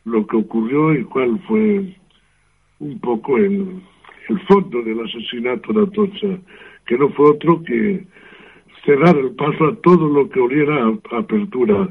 [0.05, 1.95] lo que ocurrió y cuál fue
[2.79, 3.81] un poco el,
[4.29, 6.39] el fondo del asesinato de Atocha,
[6.85, 8.05] que no fue otro que
[8.85, 11.89] cerrar el paso a todo lo que oliera apertura.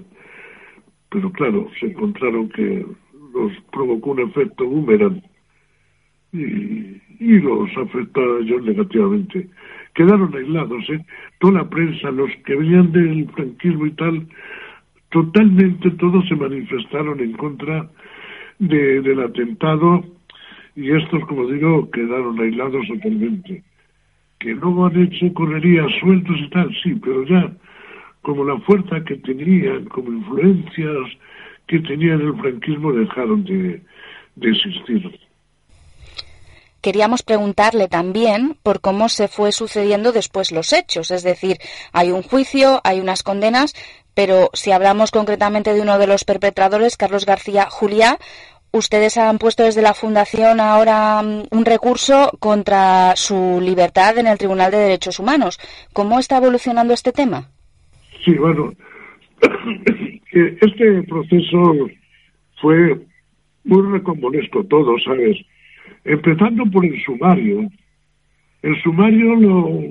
[1.11, 2.87] Pero claro, se encontraron que
[3.35, 5.21] los provocó un efecto boomerang
[6.33, 9.49] y, y los afectó a ellos negativamente.
[9.95, 11.05] Quedaron aislados, ¿eh?
[11.41, 14.27] Toda la prensa, los que venían del franquismo y tal,
[15.17, 17.89] totalmente todos se manifestaron en contra
[18.59, 20.05] del atentado
[20.75, 23.63] y estos, como digo, quedaron aislados totalmente.
[24.39, 27.51] Que luego han hecho correrías sueltos y tal, sí, pero ya
[28.21, 31.09] como la fuerza que tenían, como influencias
[31.67, 33.81] que tenían el franquismo, dejaron de,
[34.35, 35.19] de existir.
[36.83, 41.57] Queríamos preguntarle también por cómo se fue sucediendo después los hechos, es decir,
[41.93, 43.75] hay un juicio, hay unas condenas,
[44.17, 48.17] pero si hablamos concretamente de uno de los perpetradores, Carlos García Juliá,
[48.73, 54.39] ustedes han puesto desde la Fundación ahora mm, un recurso contra su libertad en el
[54.39, 55.61] Tribunal de Derechos Humanos.
[55.93, 57.51] ¿Cómo está evolucionando este tema?
[58.25, 58.73] Sí, bueno,
[60.33, 61.87] este proceso
[62.63, 62.99] fue
[63.65, 65.37] muy recompuesto todo, ¿sabes?
[66.05, 67.69] Empezando por el sumario.
[68.63, 69.83] El sumario lo,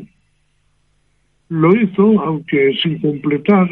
[1.50, 3.70] lo hizo, aunque sin completar,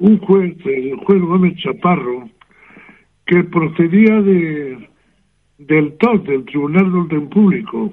[0.00, 2.28] un juez, el juez Gómez Chaparro,
[3.26, 4.88] que procedía de
[5.58, 7.92] del TOC, del Tribunal de Orden Público,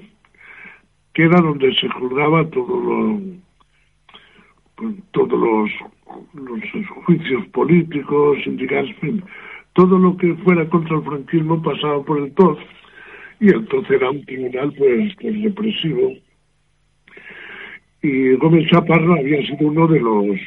[1.12, 3.20] que era donde se juzgaba todo lo,
[4.74, 5.70] pues, todos los,
[6.32, 8.96] los juicios políticos, sindicales,
[9.74, 12.58] todo lo que fuera contra el franquismo pasaba por el TOC
[13.40, 16.12] y entonces era un tribunal pues, pues represivo.
[18.00, 20.38] Y Gómez Chaparro había sido uno de los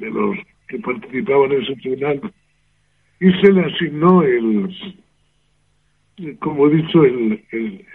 [0.00, 0.36] de los
[0.66, 2.32] que participaban en ese tribunal
[3.20, 4.74] y se le asignó el
[6.38, 7.86] como he dicho el, el,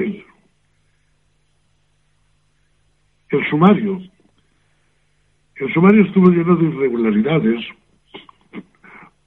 [3.30, 4.02] el, sumario.
[5.58, 7.64] El sumario estuvo lleno de irregularidades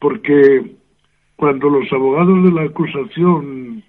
[0.01, 0.77] porque
[1.37, 3.85] cuando los abogados de la acusación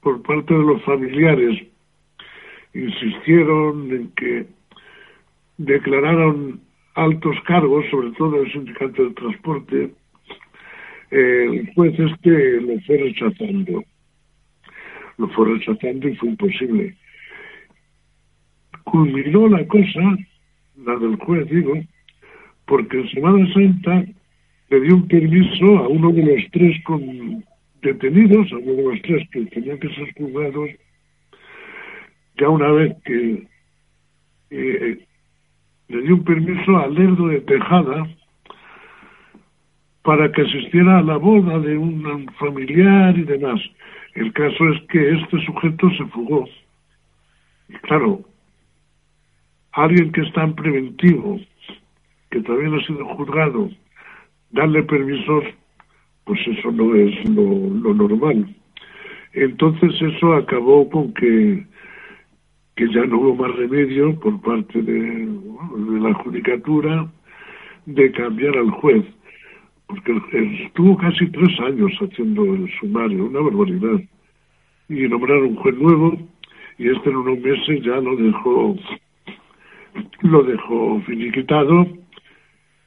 [0.00, 1.66] por parte de los familiares
[2.74, 4.46] insistieron en que
[5.58, 6.60] declararon
[6.94, 9.90] altos cargos, sobre todo el sindicato del transporte,
[11.10, 13.84] el juez este lo fue rechazando.
[15.18, 16.96] Lo fue rechazando y fue imposible.
[18.84, 20.16] Culminó la cosa,
[20.84, 21.74] la del juez, digo,
[22.66, 24.04] porque en Semana Santa
[24.70, 27.44] le dio un permiso a uno de los tres con
[27.82, 30.70] detenidos, a uno de los tres que tenían que ser juzgados,
[32.38, 33.46] ya una vez que
[34.50, 35.06] eh,
[35.92, 38.08] le dio un permiso a Lerdo de Tejada
[40.02, 43.60] para que asistiera a la boda de un familiar y demás.
[44.14, 46.48] El caso es que este sujeto se fugó.
[47.68, 48.22] Y claro,
[49.72, 51.38] alguien que está en preventivo,
[52.30, 53.68] que también ha sido juzgado,
[54.50, 55.44] darle permisos
[56.24, 58.54] pues eso no es lo, normal.
[59.32, 61.66] Entonces eso acabó con que,
[62.76, 65.28] que ya no hubo más remedio por parte de,
[66.00, 67.10] la judicatura
[67.86, 69.04] de cambiar al juez,
[69.86, 70.20] porque
[70.64, 74.00] estuvo casi tres años haciendo el sumario, una barbaridad,
[74.88, 76.18] y nombraron un juez nuevo
[76.78, 78.76] y este en unos meses ya lo dejó
[80.22, 81.86] lo dejó finiquitado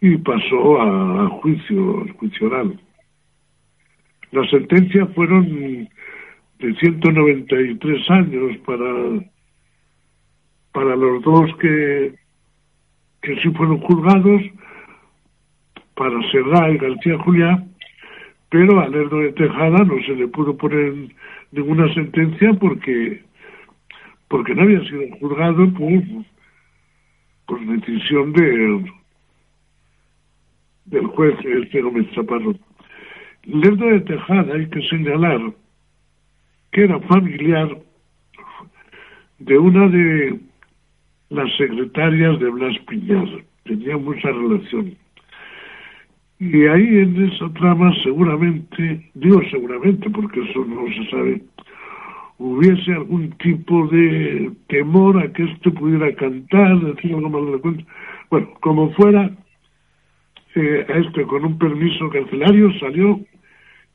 [0.02, 2.80] y pasó a, a juicio, al juicio oral.
[4.32, 5.88] Las sentencias fueron
[6.60, 8.86] de 193 años para,
[10.76, 12.14] para los dos que,
[13.22, 14.42] que sí fueron juzgados,
[15.96, 17.72] para Serra y García Julián,
[18.50, 20.94] pero a Lerdo de Tejada no se le pudo poner
[21.54, 23.24] ninguna sentencia porque
[24.28, 26.04] porque no había sido juzgado por,
[27.46, 28.92] por decisión del,
[30.86, 32.54] del juez este Gómez Chaparro.
[33.44, 35.40] Lerdo de Tejada hay que señalar
[36.74, 37.78] que era familiar
[39.40, 40.40] de una de
[41.36, 43.28] las secretarias de Blas Piñar.
[43.64, 44.96] Tenía mucha relación.
[46.40, 51.42] Y ahí en esa trama seguramente, digo seguramente porque eso no se sabe,
[52.38, 57.58] hubiese algún tipo de temor a que esto pudiera cantar, decir algo más de la
[57.60, 57.84] cuenta.
[58.30, 59.32] Bueno, como fuera,
[60.56, 63.20] eh, a este con un permiso carcelario salió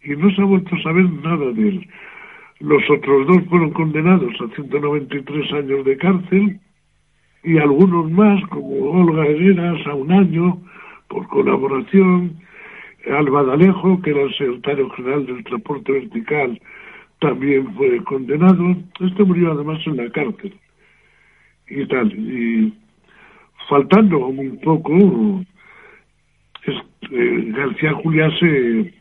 [0.02, 1.88] y no se ha vuelto a saber nada de él.
[2.60, 6.60] Los otros dos fueron condenados a 193 años de cárcel
[7.42, 10.58] y algunos más, como Olga Herreras, a un año
[11.08, 12.38] por colaboración.
[13.10, 16.60] Alba D'Alejo, que era el secretario general del transporte vertical,
[17.20, 18.76] también fue condenado.
[19.00, 20.54] Este murió además en la cárcel
[21.68, 22.12] y tal.
[22.12, 22.74] Y
[23.68, 25.44] faltando un poco,
[26.66, 28.94] este, García Juliá se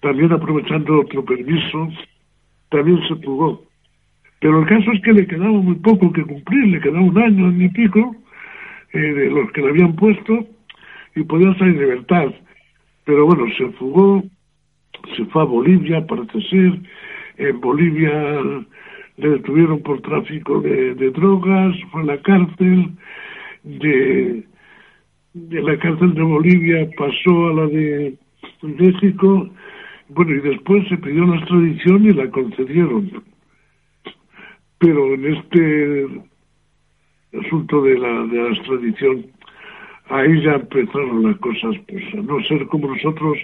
[0.00, 1.88] también aprovechando otro permiso,
[2.70, 3.62] también se fugó.
[4.42, 7.52] Pero el caso es que le quedaba muy poco que cumplir, le quedaba un año
[7.52, 8.16] ni pico
[8.92, 10.44] eh, de los que le habían puesto
[11.14, 12.34] y podía salir de libertad.
[13.04, 14.24] Pero bueno, se fugó,
[15.16, 16.72] se fue a Bolivia, parece ser.
[17.36, 18.10] En Bolivia
[19.16, 22.90] le detuvieron por tráfico de, de drogas, fue a la cárcel.
[23.62, 24.42] De,
[25.34, 28.16] de la cárcel de Bolivia pasó a la de
[28.62, 29.48] México
[30.08, 33.31] Bueno, y después se pidió la extradición y la concedieron.
[34.82, 36.08] Pero en este
[37.40, 39.26] asunto de la, de la extradición,
[40.08, 43.38] ahí ya empezaron las cosas pues, a no ser como nosotros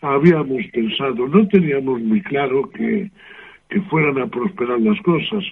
[0.00, 1.28] habíamos pensado.
[1.28, 3.08] No teníamos muy claro que,
[3.68, 5.44] que fueran a prosperar las cosas.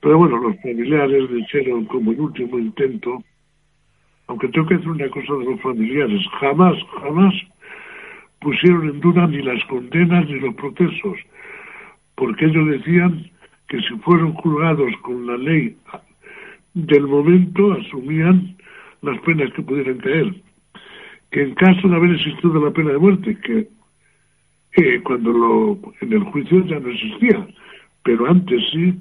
[0.00, 3.22] Pero bueno, los familiares dijeron como el último intento,
[4.26, 7.34] aunque tengo que decir una cosa de los familiares, jamás, jamás
[8.40, 11.16] pusieron en duda ni las condenas ni los procesos,
[12.16, 13.31] porque ellos decían
[13.72, 15.74] que si fueron juzgados con la ley
[16.74, 18.54] del momento, asumían
[19.00, 20.34] las penas que pudieran caer.
[21.30, 26.22] Que en caso de haber existido la pena de muerte, que cuando lo, en el
[26.24, 27.46] juicio ya no existía,
[28.02, 28.92] pero antes sí,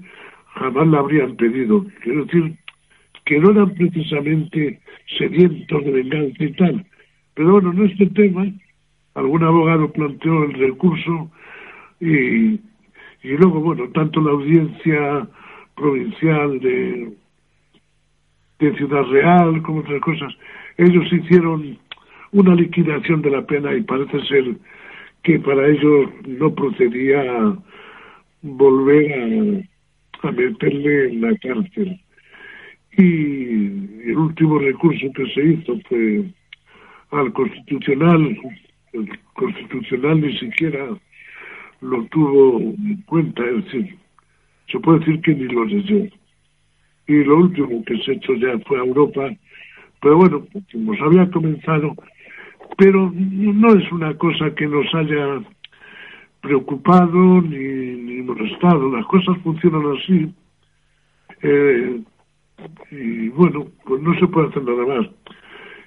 [0.53, 1.85] jamás la habrían pedido.
[2.01, 2.55] Quiero decir
[3.25, 4.79] que no eran precisamente
[5.17, 6.85] sedientos de venganza y tal.
[7.33, 8.45] Pero bueno, en este tema,
[9.15, 11.29] algún abogado planteó el recurso
[11.99, 12.61] y,
[13.23, 15.27] y luego, bueno, tanto la audiencia
[15.75, 17.13] provincial de,
[18.59, 20.33] de Ciudad Real como otras cosas,
[20.77, 21.77] ellos hicieron
[22.31, 24.55] una liquidación de la pena y parece ser
[25.23, 27.55] que para ellos no procedía
[28.41, 29.67] volver
[30.23, 31.99] a, a meterle en la cárcel.
[32.97, 36.25] Y el último recurso que se hizo fue
[37.11, 38.37] al constitucional.
[38.93, 40.89] El constitucional ni siquiera
[41.81, 43.97] lo tuvo en cuenta, es decir,
[44.71, 46.07] se puede decir que ni lo leyó.
[47.07, 49.29] Y lo último que se hecho ya fue a Europa,
[50.01, 51.95] pero bueno, como se había comenzado,
[52.77, 55.41] pero no es una cosa que nos haya
[56.41, 60.33] preocupado ni, ni molestado, las cosas funcionan así.
[61.43, 62.01] Eh,
[62.91, 65.07] y bueno, pues no se puede hacer nada más.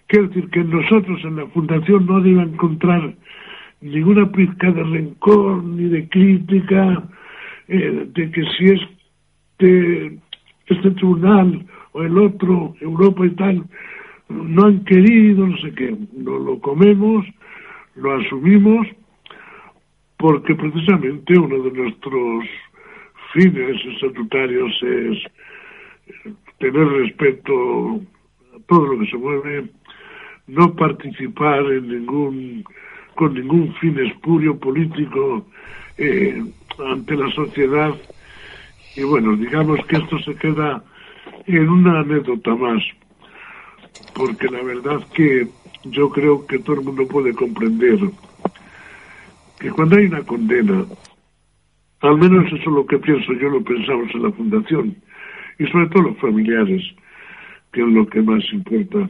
[0.07, 3.14] Quiero decir que nosotros en la Fundación no debe encontrar
[3.85, 7.07] ninguna pizca de rencor ni de crítica
[7.68, 10.18] eh, de que si este,
[10.66, 13.64] este tribunal o el otro, Europa y tal,
[14.30, 17.26] no han querido, no sé qué, no lo comemos,
[17.97, 18.87] lo asumimos,
[20.16, 22.45] porque precisamente uno de nuestros
[23.35, 25.18] fines estatutarios es
[26.59, 28.01] tener respeto
[28.57, 29.64] a todo lo que se mueve,
[30.47, 32.64] no participar en ningún
[33.15, 35.47] con ningún fin espurio político
[35.99, 36.43] eh,
[36.79, 37.95] ante la sociedad
[38.97, 40.83] y bueno digamos que esto se queda
[41.47, 42.83] en una anécdota más
[44.15, 45.49] porque la verdad que
[45.85, 47.99] yo creo que todo el mundo puede comprender
[49.59, 50.85] que cuando hay una condena,
[52.01, 54.97] al menos eso es lo que pienso yo, lo pensamos en la Fundación,
[55.59, 56.83] y sobre todo los familiares,
[57.73, 59.09] que es lo que más importa.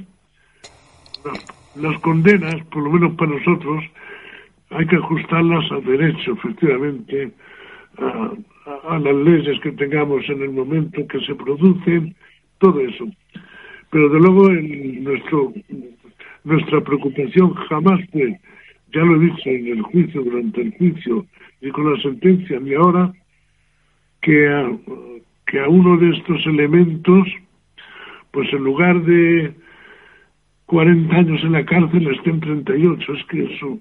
[1.77, 3.85] Las condenas, por lo menos para nosotros,
[4.71, 7.33] hay que ajustarlas al derecho, efectivamente,
[7.99, 8.31] a,
[8.89, 12.15] a, las leyes que tengamos en el momento que se producen,
[12.59, 13.07] todo eso.
[13.91, 15.53] Pero de luego en nuestro,
[16.45, 18.39] nuestra preocupación jamás fue,
[18.93, 21.27] ya lo he dicho en el juicio, durante el juicio
[21.61, 23.13] y con la sentencia, ni ahora,
[24.21, 24.71] que a,
[25.47, 27.29] que a uno de estos elementos,
[28.31, 29.55] pues en lugar de
[30.67, 33.13] 40 años en la cárcel estén 38.
[33.13, 33.79] Es que eso,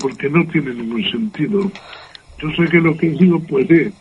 [0.00, 1.70] porque no tiene ningún sentido.
[2.38, 3.92] Yo sé que lo que digo puede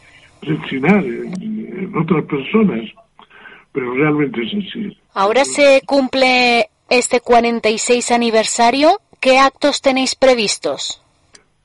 [0.42, 2.90] rechinar en, en otras personas,
[3.72, 4.98] pero realmente es así.
[5.14, 9.00] Ahora se cumple este 46 aniversario.
[9.20, 11.02] ¿Qué actos tenéis previstos?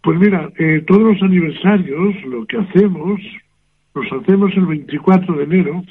[0.02, 3.20] Pues mira, eh, todos los aniversarios lo que hacemos,
[3.94, 5.82] los hacemos el 24 de enero,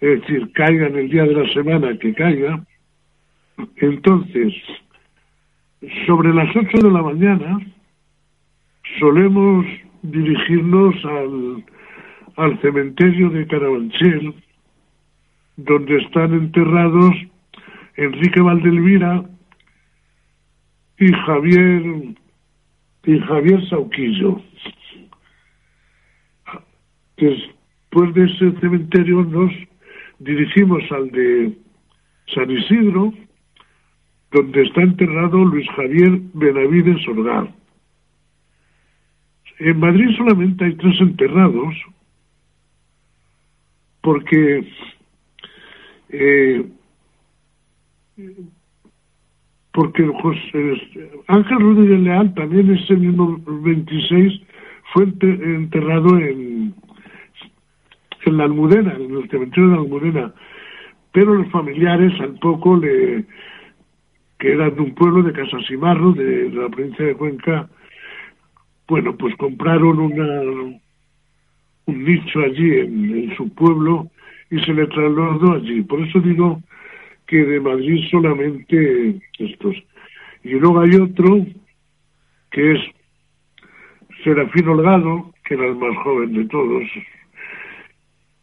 [0.00, 2.64] es decir, caiga en el día de la semana que caiga.
[3.76, 4.54] Entonces,
[6.06, 7.58] sobre las 8 de la mañana,
[8.98, 9.66] solemos
[10.02, 11.64] dirigirnos al,
[12.36, 14.34] al cementerio de Carabanchel,
[15.56, 17.14] donde están enterrados
[17.96, 19.24] Enrique Valdelvira
[20.98, 21.82] y Javier
[23.04, 24.40] y Javier Sauquillo.
[27.16, 29.52] Después de ese cementerio nos
[30.20, 31.52] dirigimos al de
[32.32, 33.12] San Isidro,
[34.30, 37.52] donde está enterrado Luis Javier Benavides Orgar.
[39.58, 41.74] En Madrid solamente hay tres enterrados,
[44.02, 44.66] porque
[46.10, 46.66] eh,
[49.72, 54.40] porque José, Ángel Rodríguez Leal también ese mismo 26
[54.92, 56.74] fue enterrado en,
[58.26, 60.34] en la Almudena, en el cementerio de la Almudena,
[61.12, 63.24] pero los familiares al poco le
[64.38, 67.68] que era de un pueblo de Casasimarro, de, de la provincia de Cuenca.
[68.88, 70.80] Bueno, pues compraron una,
[71.90, 74.08] un nicho allí en, su pueblo
[74.50, 75.82] y se le trasladó allí.
[75.82, 76.60] Por eso digo
[77.26, 79.76] que de Madrid solamente estos.
[80.42, 81.46] Y luego hay otro
[82.50, 82.80] que es
[84.24, 86.82] Serafín Holgado, que era el más joven de todos,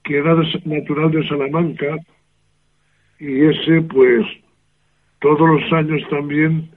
[0.07, 1.97] que era natural de Salamanca,
[3.19, 4.25] y ese pues
[5.19, 6.69] todos los años también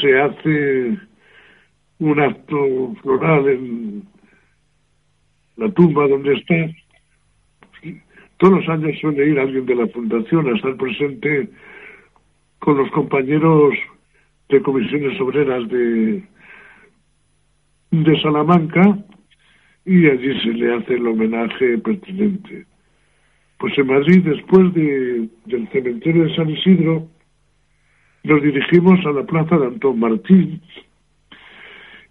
[0.00, 0.96] se hace
[1.98, 4.04] un acto floral en
[5.56, 6.54] la tumba donde está.
[8.36, 11.48] Todos los años suele ir alguien de la fundación a estar presente
[12.60, 13.74] con los compañeros
[14.50, 16.22] de comisiones obreras de,
[17.90, 19.04] de Salamanca
[19.86, 22.66] y allí se le hace el homenaje pertinente.
[23.58, 27.08] Pues en Madrid, después de, del cementerio de San Isidro,
[28.24, 30.60] nos dirigimos a la plaza de Antón Martín,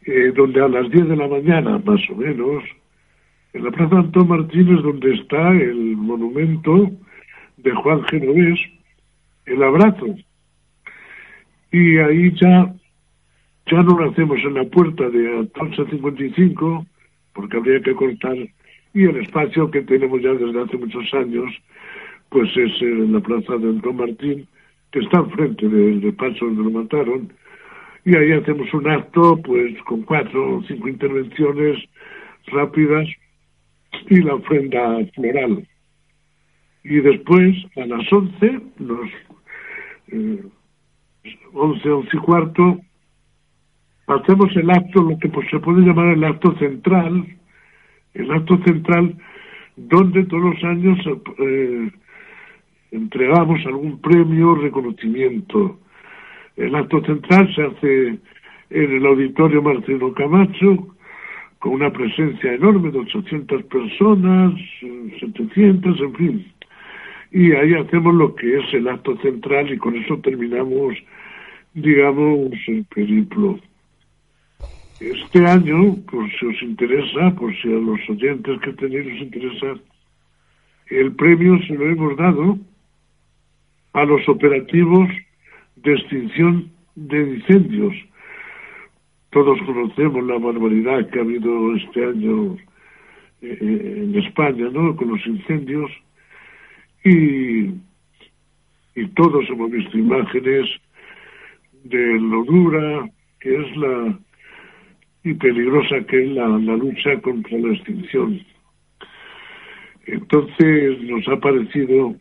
[0.06, 2.64] eh, donde a las 10 de la mañana, más o menos,
[3.54, 6.92] en la plaza de Antón Martín es donde está el monumento
[7.58, 8.60] de Juan Genovés,
[9.46, 10.16] el abrazo.
[11.72, 12.74] Y ahí ya,
[13.70, 16.86] ya no lo hacemos en la puerta de Altonsa 55,
[17.36, 18.38] porque habría que cortar,
[18.94, 21.52] y el espacio que tenemos ya desde hace muchos años,
[22.30, 24.48] pues es en la plaza de Antón Martín,
[24.92, 27.32] que está al frente del despacho donde lo mataron,
[28.06, 31.78] y ahí hacemos un acto, pues con cuatro o cinco intervenciones
[32.48, 33.08] rápidas
[34.10, 35.68] y la ofrenda floral.
[36.84, 39.10] Y después, a las once, los
[40.10, 40.44] eh,
[41.52, 42.80] once, once y cuarto,
[44.08, 47.26] hacemos el acto, lo que pues, se puede llamar el acto central,
[48.14, 49.16] el acto central
[49.76, 50.98] donde todos los años
[51.38, 51.92] eh,
[52.92, 55.80] entregamos algún premio reconocimiento.
[56.56, 58.08] El acto central se hace
[58.70, 60.96] en el auditorio Marcelo Camacho,
[61.60, 64.54] con una presencia enorme de 800 personas,
[65.20, 66.46] 700, en fin.
[67.32, 70.96] Y ahí hacemos lo que es el acto central y con eso terminamos,
[71.74, 73.60] digamos, el periplo.
[75.00, 79.76] Este año, por si os interesa, por si a los oyentes que tenéis les interesa,
[80.90, 82.58] el premio se lo hemos dado
[83.92, 85.10] a los operativos
[85.76, 87.94] de extinción de incendios.
[89.32, 92.56] Todos conocemos la barbaridad que ha habido este año
[93.42, 94.96] eh, en España, ¿no?
[94.96, 95.92] Con los incendios
[97.04, 97.66] y,
[98.96, 100.70] y todos hemos visto imágenes
[101.84, 103.10] de lo dura
[103.42, 104.18] que es la
[105.26, 108.46] y peligrosa que es la, lucha contra la extinción.
[110.06, 112.16] Entonces nos ha parecido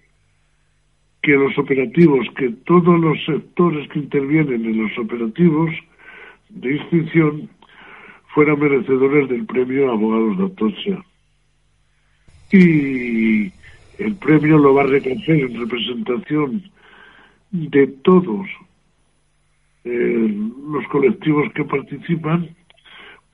[1.20, 5.70] que los operativos, que todos los sectores que intervienen en los operativos
[6.48, 7.50] de extinción
[8.28, 11.05] fueran merecedores del premio Abogados de Atocha.
[12.52, 13.52] Y
[14.02, 16.62] el premio lo va a recoger en representación
[17.50, 18.46] de todos
[19.84, 20.34] eh,
[20.70, 22.48] los colectivos que participan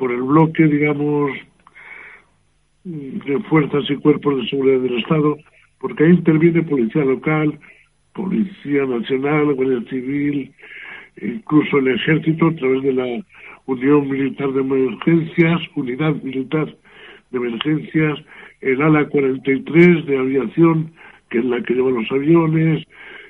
[0.00, 1.30] por el bloque, digamos,
[2.84, 5.36] de fuerzas y cuerpos de seguridad del Estado,
[5.78, 7.58] porque ahí interviene policía local,
[8.14, 10.50] policía nacional, guardia civil,
[11.20, 13.24] incluso el ejército a través de la
[13.66, 16.74] Unión Militar de Emergencias, Unidad Militar
[17.30, 18.18] de Emergencias,
[18.62, 20.92] el ala 43 de aviación,
[21.28, 22.86] que es la que lleva los aviones,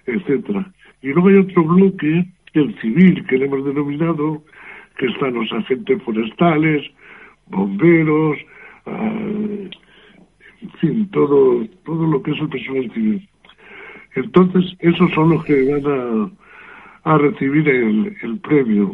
[0.06, 0.72] etcétera.
[1.02, 4.44] Y luego hay otro bloque, el civil, que le hemos denominado,
[5.00, 6.86] que están los agentes forestales,
[7.46, 8.36] bomberos,
[8.84, 9.70] ah,
[10.60, 13.28] en fin, todo, todo lo que es el personal civil.
[14.14, 16.30] Entonces, esos son los que van
[17.04, 18.92] a, a recibir el, el premio.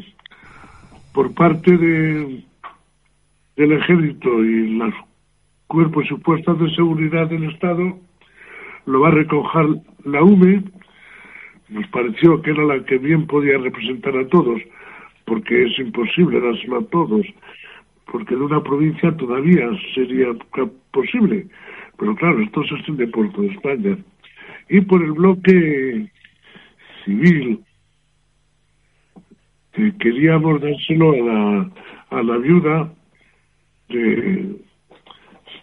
[1.12, 2.44] Por parte de,
[3.56, 4.94] del ejército y los
[5.66, 7.98] cuerpos y fuerzas de seguridad del Estado,
[8.84, 9.66] lo va a recoger
[10.04, 10.62] la UME,
[11.68, 14.62] nos pareció que era la que bien podía representar a todos,
[15.26, 17.26] porque es imposible dárselo todos,
[18.10, 20.28] porque de una provincia todavía sería
[20.92, 21.46] posible,
[21.98, 23.98] pero claro, esto se extiende por toda España.
[24.68, 26.10] Y por el bloque
[27.04, 27.60] civil,
[29.72, 31.70] que queríamos dárselo a la,
[32.10, 32.92] a la viuda
[33.88, 34.56] de,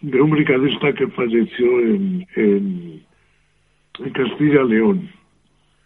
[0.01, 3.03] de un brigadista que falleció en, en,
[3.99, 5.09] en Castilla León.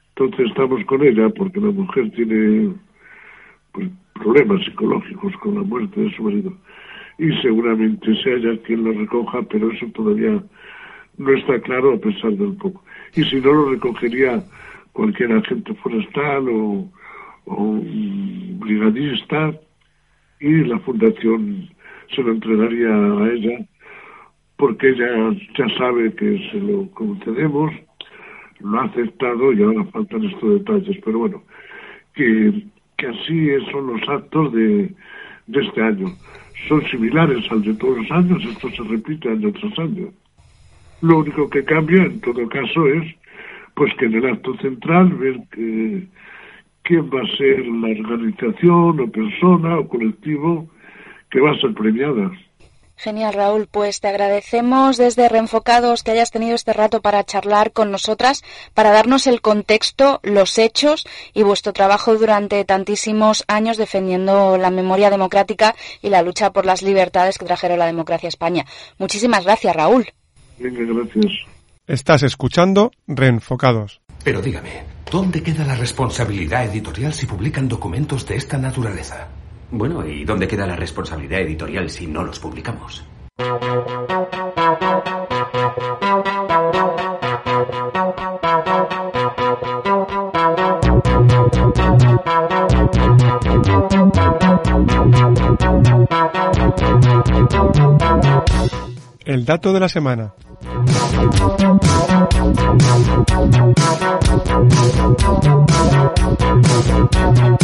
[0.09, 2.73] Entonces estamos con ella porque la mujer tiene
[4.13, 6.53] problemas psicológicos con la muerte de su marido
[7.17, 10.41] y seguramente sea ella quien lo recoja, pero eso todavía
[11.17, 12.83] no está claro a pesar del poco.
[13.15, 14.43] Y si no lo recogería
[14.93, 16.91] cualquier agente forestal o,
[17.45, 19.53] un brigadista
[20.41, 21.69] y la fundación
[22.13, 23.65] se lo entregaría a ella
[24.57, 27.71] porque ella ya sabe que se lo concedemos,
[28.59, 31.43] lo ha aceptado y ahora faltan estos detalles, pero bueno,
[32.13, 32.65] que,
[32.97, 34.91] que así son los actos de,
[35.47, 36.07] de este año.
[36.67, 40.09] Son similares al de todos los años, esto se repite año tras año.
[41.01, 43.15] Lo único que cambia en todo caso es
[43.75, 46.07] pues que en el acto central ver que,
[46.87, 50.69] quién va a ser la organización o persona o colectivo
[51.29, 52.31] que va a ser premiada.
[52.97, 53.67] Genial, Raúl.
[53.69, 58.43] Pues te agradecemos desde Reenfocados que hayas tenido este rato para charlar con nosotras,
[58.73, 65.11] para darnos el contexto, los hechos y vuestro trabajo durante tantísimos años defendiendo la memoria
[65.11, 68.65] democrática y la lucha por las libertades que trajeron la democracia a España.
[68.97, 70.07] Muchísimas gracias, Raúl.
[70.57, 71.31] Gracias.
[71.85, 74.01] Estás escuchando Reenfocados.
[74.23, 79.29] Pero dígame, ¿dónde queda la responsabilidad editorial si publican documentos de esta naturaleza?
[79.69, 83.03] Bueno, ¿y dónde queda la responsabilidad editorial si no los publicamos?
[99.25, 100.33] El dato de la semana.
[106.39, 107.57] Thank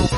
[0.00, 0.09] you.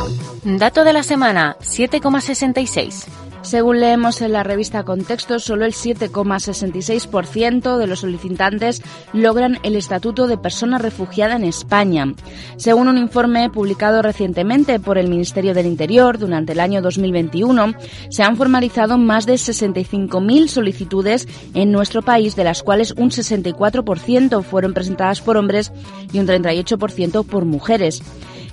[0.45, 3.05] Dato de la semana, 7,66.
[3.43, 8.83] Según leemos en la revista Contexto, solo el 7,66% de los solicitantes
[9.13, 12.13] logran el estatuto de persona refugiada en España.
[12.57, 17.75] Según un informe publicado recientemente por el Ministerio del Interior durante el año 2021,
[18.11, 24.43] se han formalizado más de 65.000 solicitudes en nuestro país, de las cuales un 64%
[24.43, 25.71] fueron presentadas por hombres
[26.13, 28.03] y un 38% por mujeres.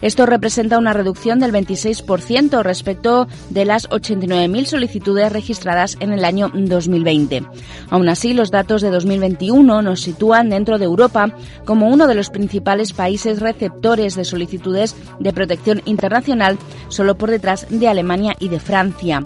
[0.01, 6.51] Esto representa una reducción del 26% respecto de las 89.000 solicitudes registradas en el año
[6.53, 7.43] 2020.
[7.89, 11.33] Aún así, los datos de 2021 nos sitúan dentro de Europa
[11.65, 17.67] como uno de los principales países receptores de solicitudes de protección internacional, solo por detrás
[17.69, 19.23] de Alemania y de Francia.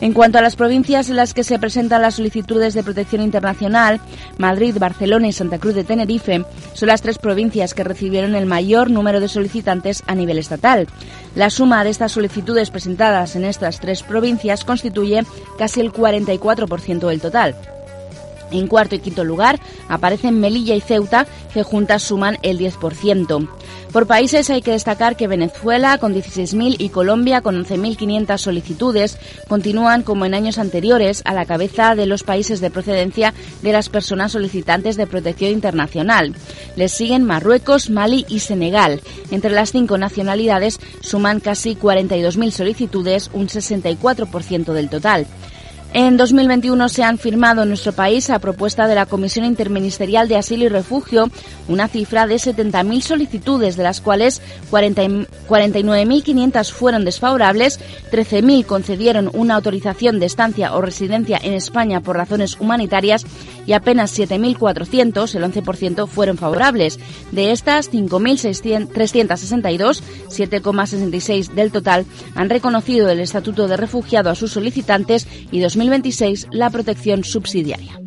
[0.00, 4.00] En cuanto a las provincias en las que se presentan las solicitudes de protección internacional,
[4.36, 6.44] Madrid, Barcelona y Santa Cruz de Tenerife
[6.74, 10.86] son las tres provincias que recibieron el mayor número de solicitantes a nivel estatal.
[11.34, 15.24] La suma de estas solicitudes presentadas en estas tres provincias constituye
[15.58, 17.56] casi el 44% del total.
[18.52, 23.48] En cuarto y quinto lugar aparecen Melilla y Ceuta, que juntas suman el 10%.
[23.92, 30.02] Por países hay que destacar que Venezuela, con 16.000, y Colombia, con 11.500 solicitudes, continúan
[30.02, 34.32] como en años anteriores a la cabeza de los países de procedencia de las personas
[34.32, 36.34] solicitantes de protección internacional.
[36.74, 39.02] Les siguen Marruecos, Mali y Senegal.
[39.30, 45.26] Entre las cinco nacionalidades suman casi 42.000 solicitudes, un 64% del total.
[45.94, 50.38] En 2021 se han firmado en nuestro país, a propuesta de la Comisión Interministerial de
[50.38, 51.28] Asilo y Refugio,
[51.68, 54.40] una cifra de 70.000 solicitudes, de las cuales
[54.70, 57.78] 49.500 fueron desfavorables,
[58.10, 63.26] 13.000 concedieron una autorización de estancia o residencia en España por razones humanitarias
[63.66, 66.98] y apenas 7.400, el 11%, fueron favorables.
[67.32, 75.28] De estas, 5.362, 7,66 del total, han reconocido el estatuto de refugiado a sus solicitantes
[75.50, 77.98] y 2.000 2026 la protección subsidiaria.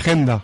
[0.00, 0.40] Agenda.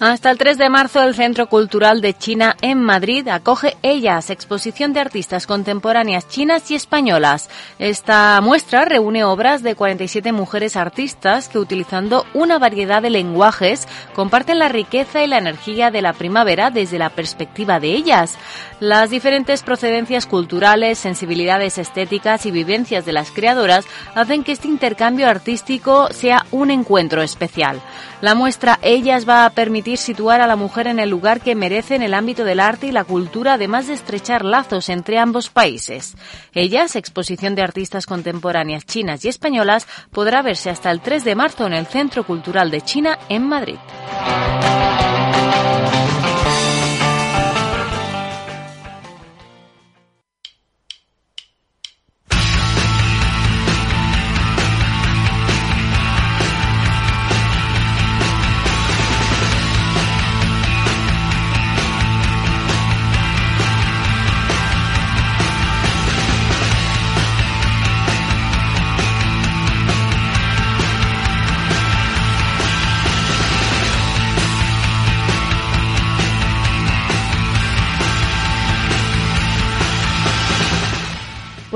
[0.00, 4.92] Hasta el 3 de marzo el Centro Cultural de China en Madrid acoge Ellas, exposición
[4.92, 7.50] de artistas contemporáneas chinas y españolas.
[7.80, 14.60] Esta muestra reúne obras de 47 mujeres artistas que utilizando una variedad de lenguajes comparten
[14.60, 18.36] la riqueza y la energía de la primavera desde la perspectiva de ellas.
[18.78, 23.84] Las diferentes procedencias culturales, sensibilidades estéticas y vivencias de las creadoras
[24.14, 27.80] hacen que este intercambio artístico sea un encuentro especial.
[28.20, 31.94] La muestra Ellas va a permitir situar a la mujer en el lugar que merece
[31.94, 36.16] en el ámbito del arte y la cultura, además de estrechar lazos entre ambos países.
[36.52, 41.66] Ellas, exposición de artistas contemporáneas chinas y españolas, podrá verse hasta el 3 de marzo
[41.66, 43.78] en el Centro Cultural de China en Madrid.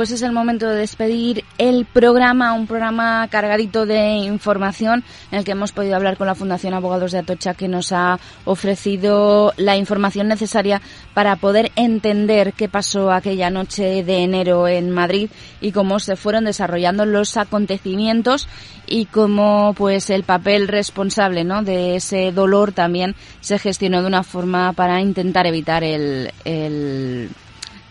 [0.02, 5.44] Pues es el momento de despedir el programa, un programa cargadito de información en el
[5.44, 9.76] que hemos podido hablar con la Fundación Abogados de Atocha que nos ha ofrecido la
[9.76, 10.82] información necesaria
[11.14, 15.30] para poder entender qué pasó aquella noche de enero en Madrid
[15.60, 18.48] y cómo se fueron desarrollando los acontecimientos
[18.88, 21.62] y cómo pues el papel responsable ¿no?
[21.62, 27.30] de ese dolor también se gestionó de una forma para intentar evitar el, el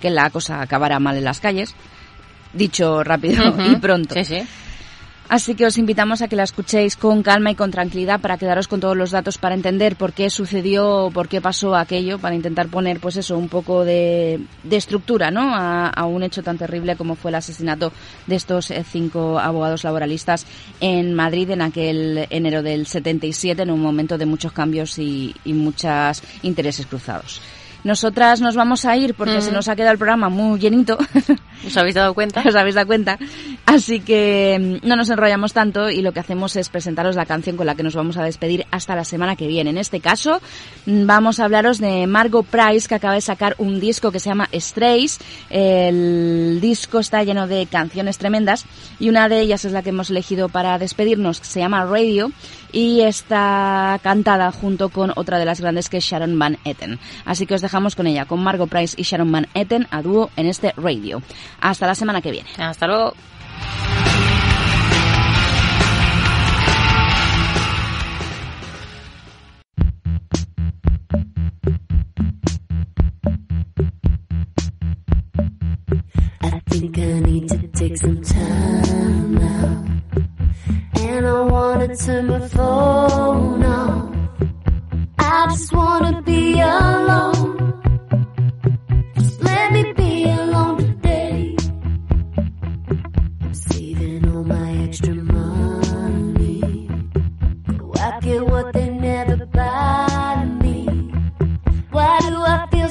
[0.01, 1.73] que la cosa acabara mal en las calles
[2.53, 4.15] dicho rápido y pronto.
[5.31, 8.67] Así que os invitamos a que la escuchéis con calma y con tranquilidad para quedaros
[8.67, 12.67] con todos los datos para entender por qué sucedió, por qué pasó aquello, para intentar
[12.67, 15.55] poner, pues eso, un poco de, estructura, ¿no?
[15.55, 17.93] A, un hecho tan terrible como fue el asesinato
[18.27, 20.45] de estos eh, cinco abogados laboralistas
[20.81, 25.53] en Madrid en aquel enero del 77, en un momento de muchos cambios y, y
[25.53, 27.41] muchos intereses cruzados.
[27.85, 30.97] Nosotras nos vamos a ir porque se nos ha quedado el programa muy llenito.
[31.65, 32.41] ¿Os habéis dado cuenta?
[32.47, 33.17] Os habéis dado cuenta.
[33.65, 37.57] Así que mm, no nos enrollamos tanto y lo que hacemos es presentaros la canción
[37.57, 39.69] con la que nos vamos a despedir hasta la semana que viene.
[39.69, 40.41] En este caso,
[40.85, 44.29] mm, vamos a hablaros de Margot Price, que acaba de sacar un disco que se
[44.29, 45.19] llama Strays.
[45.49, 48.65] El disco está lleno de canciones tremendas
[48.99, 52.31] y una de ellas es la que hemos elegido para despedirnos, que se llama Radio
[52.71, 56.99] y está cantada junto con otra de las grandes que es Sharon Van Etten.
[57.25, 60.29] Así que os dejamos con ella, con Margot Price y Sharon Van Etten a dúo
[60.35, 61.21] en este radio.
[61.59, 62.49] Hasta la semana que viene.
[62.57, 63.13] Hasta luego.
[81.21, 84.15] and I wanna turn my phone off.
[85.19, 87.60] I just wanna be alone.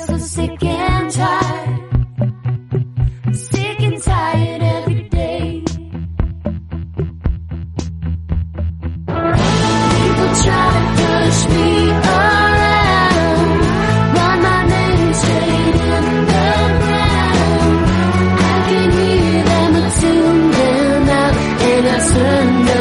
[0.07, 1.81] So sick and tired?
[3.35, 5.63] Sick and tired every day.
[10.01, 13.61] People try to push me around,
[14.45, 15.13] my name
[15.77, 16.43] in the
[16.81, 17.85] ground.
[18.39, 21.35] I can hear them tune out,
[21.71, 22.80] and I turn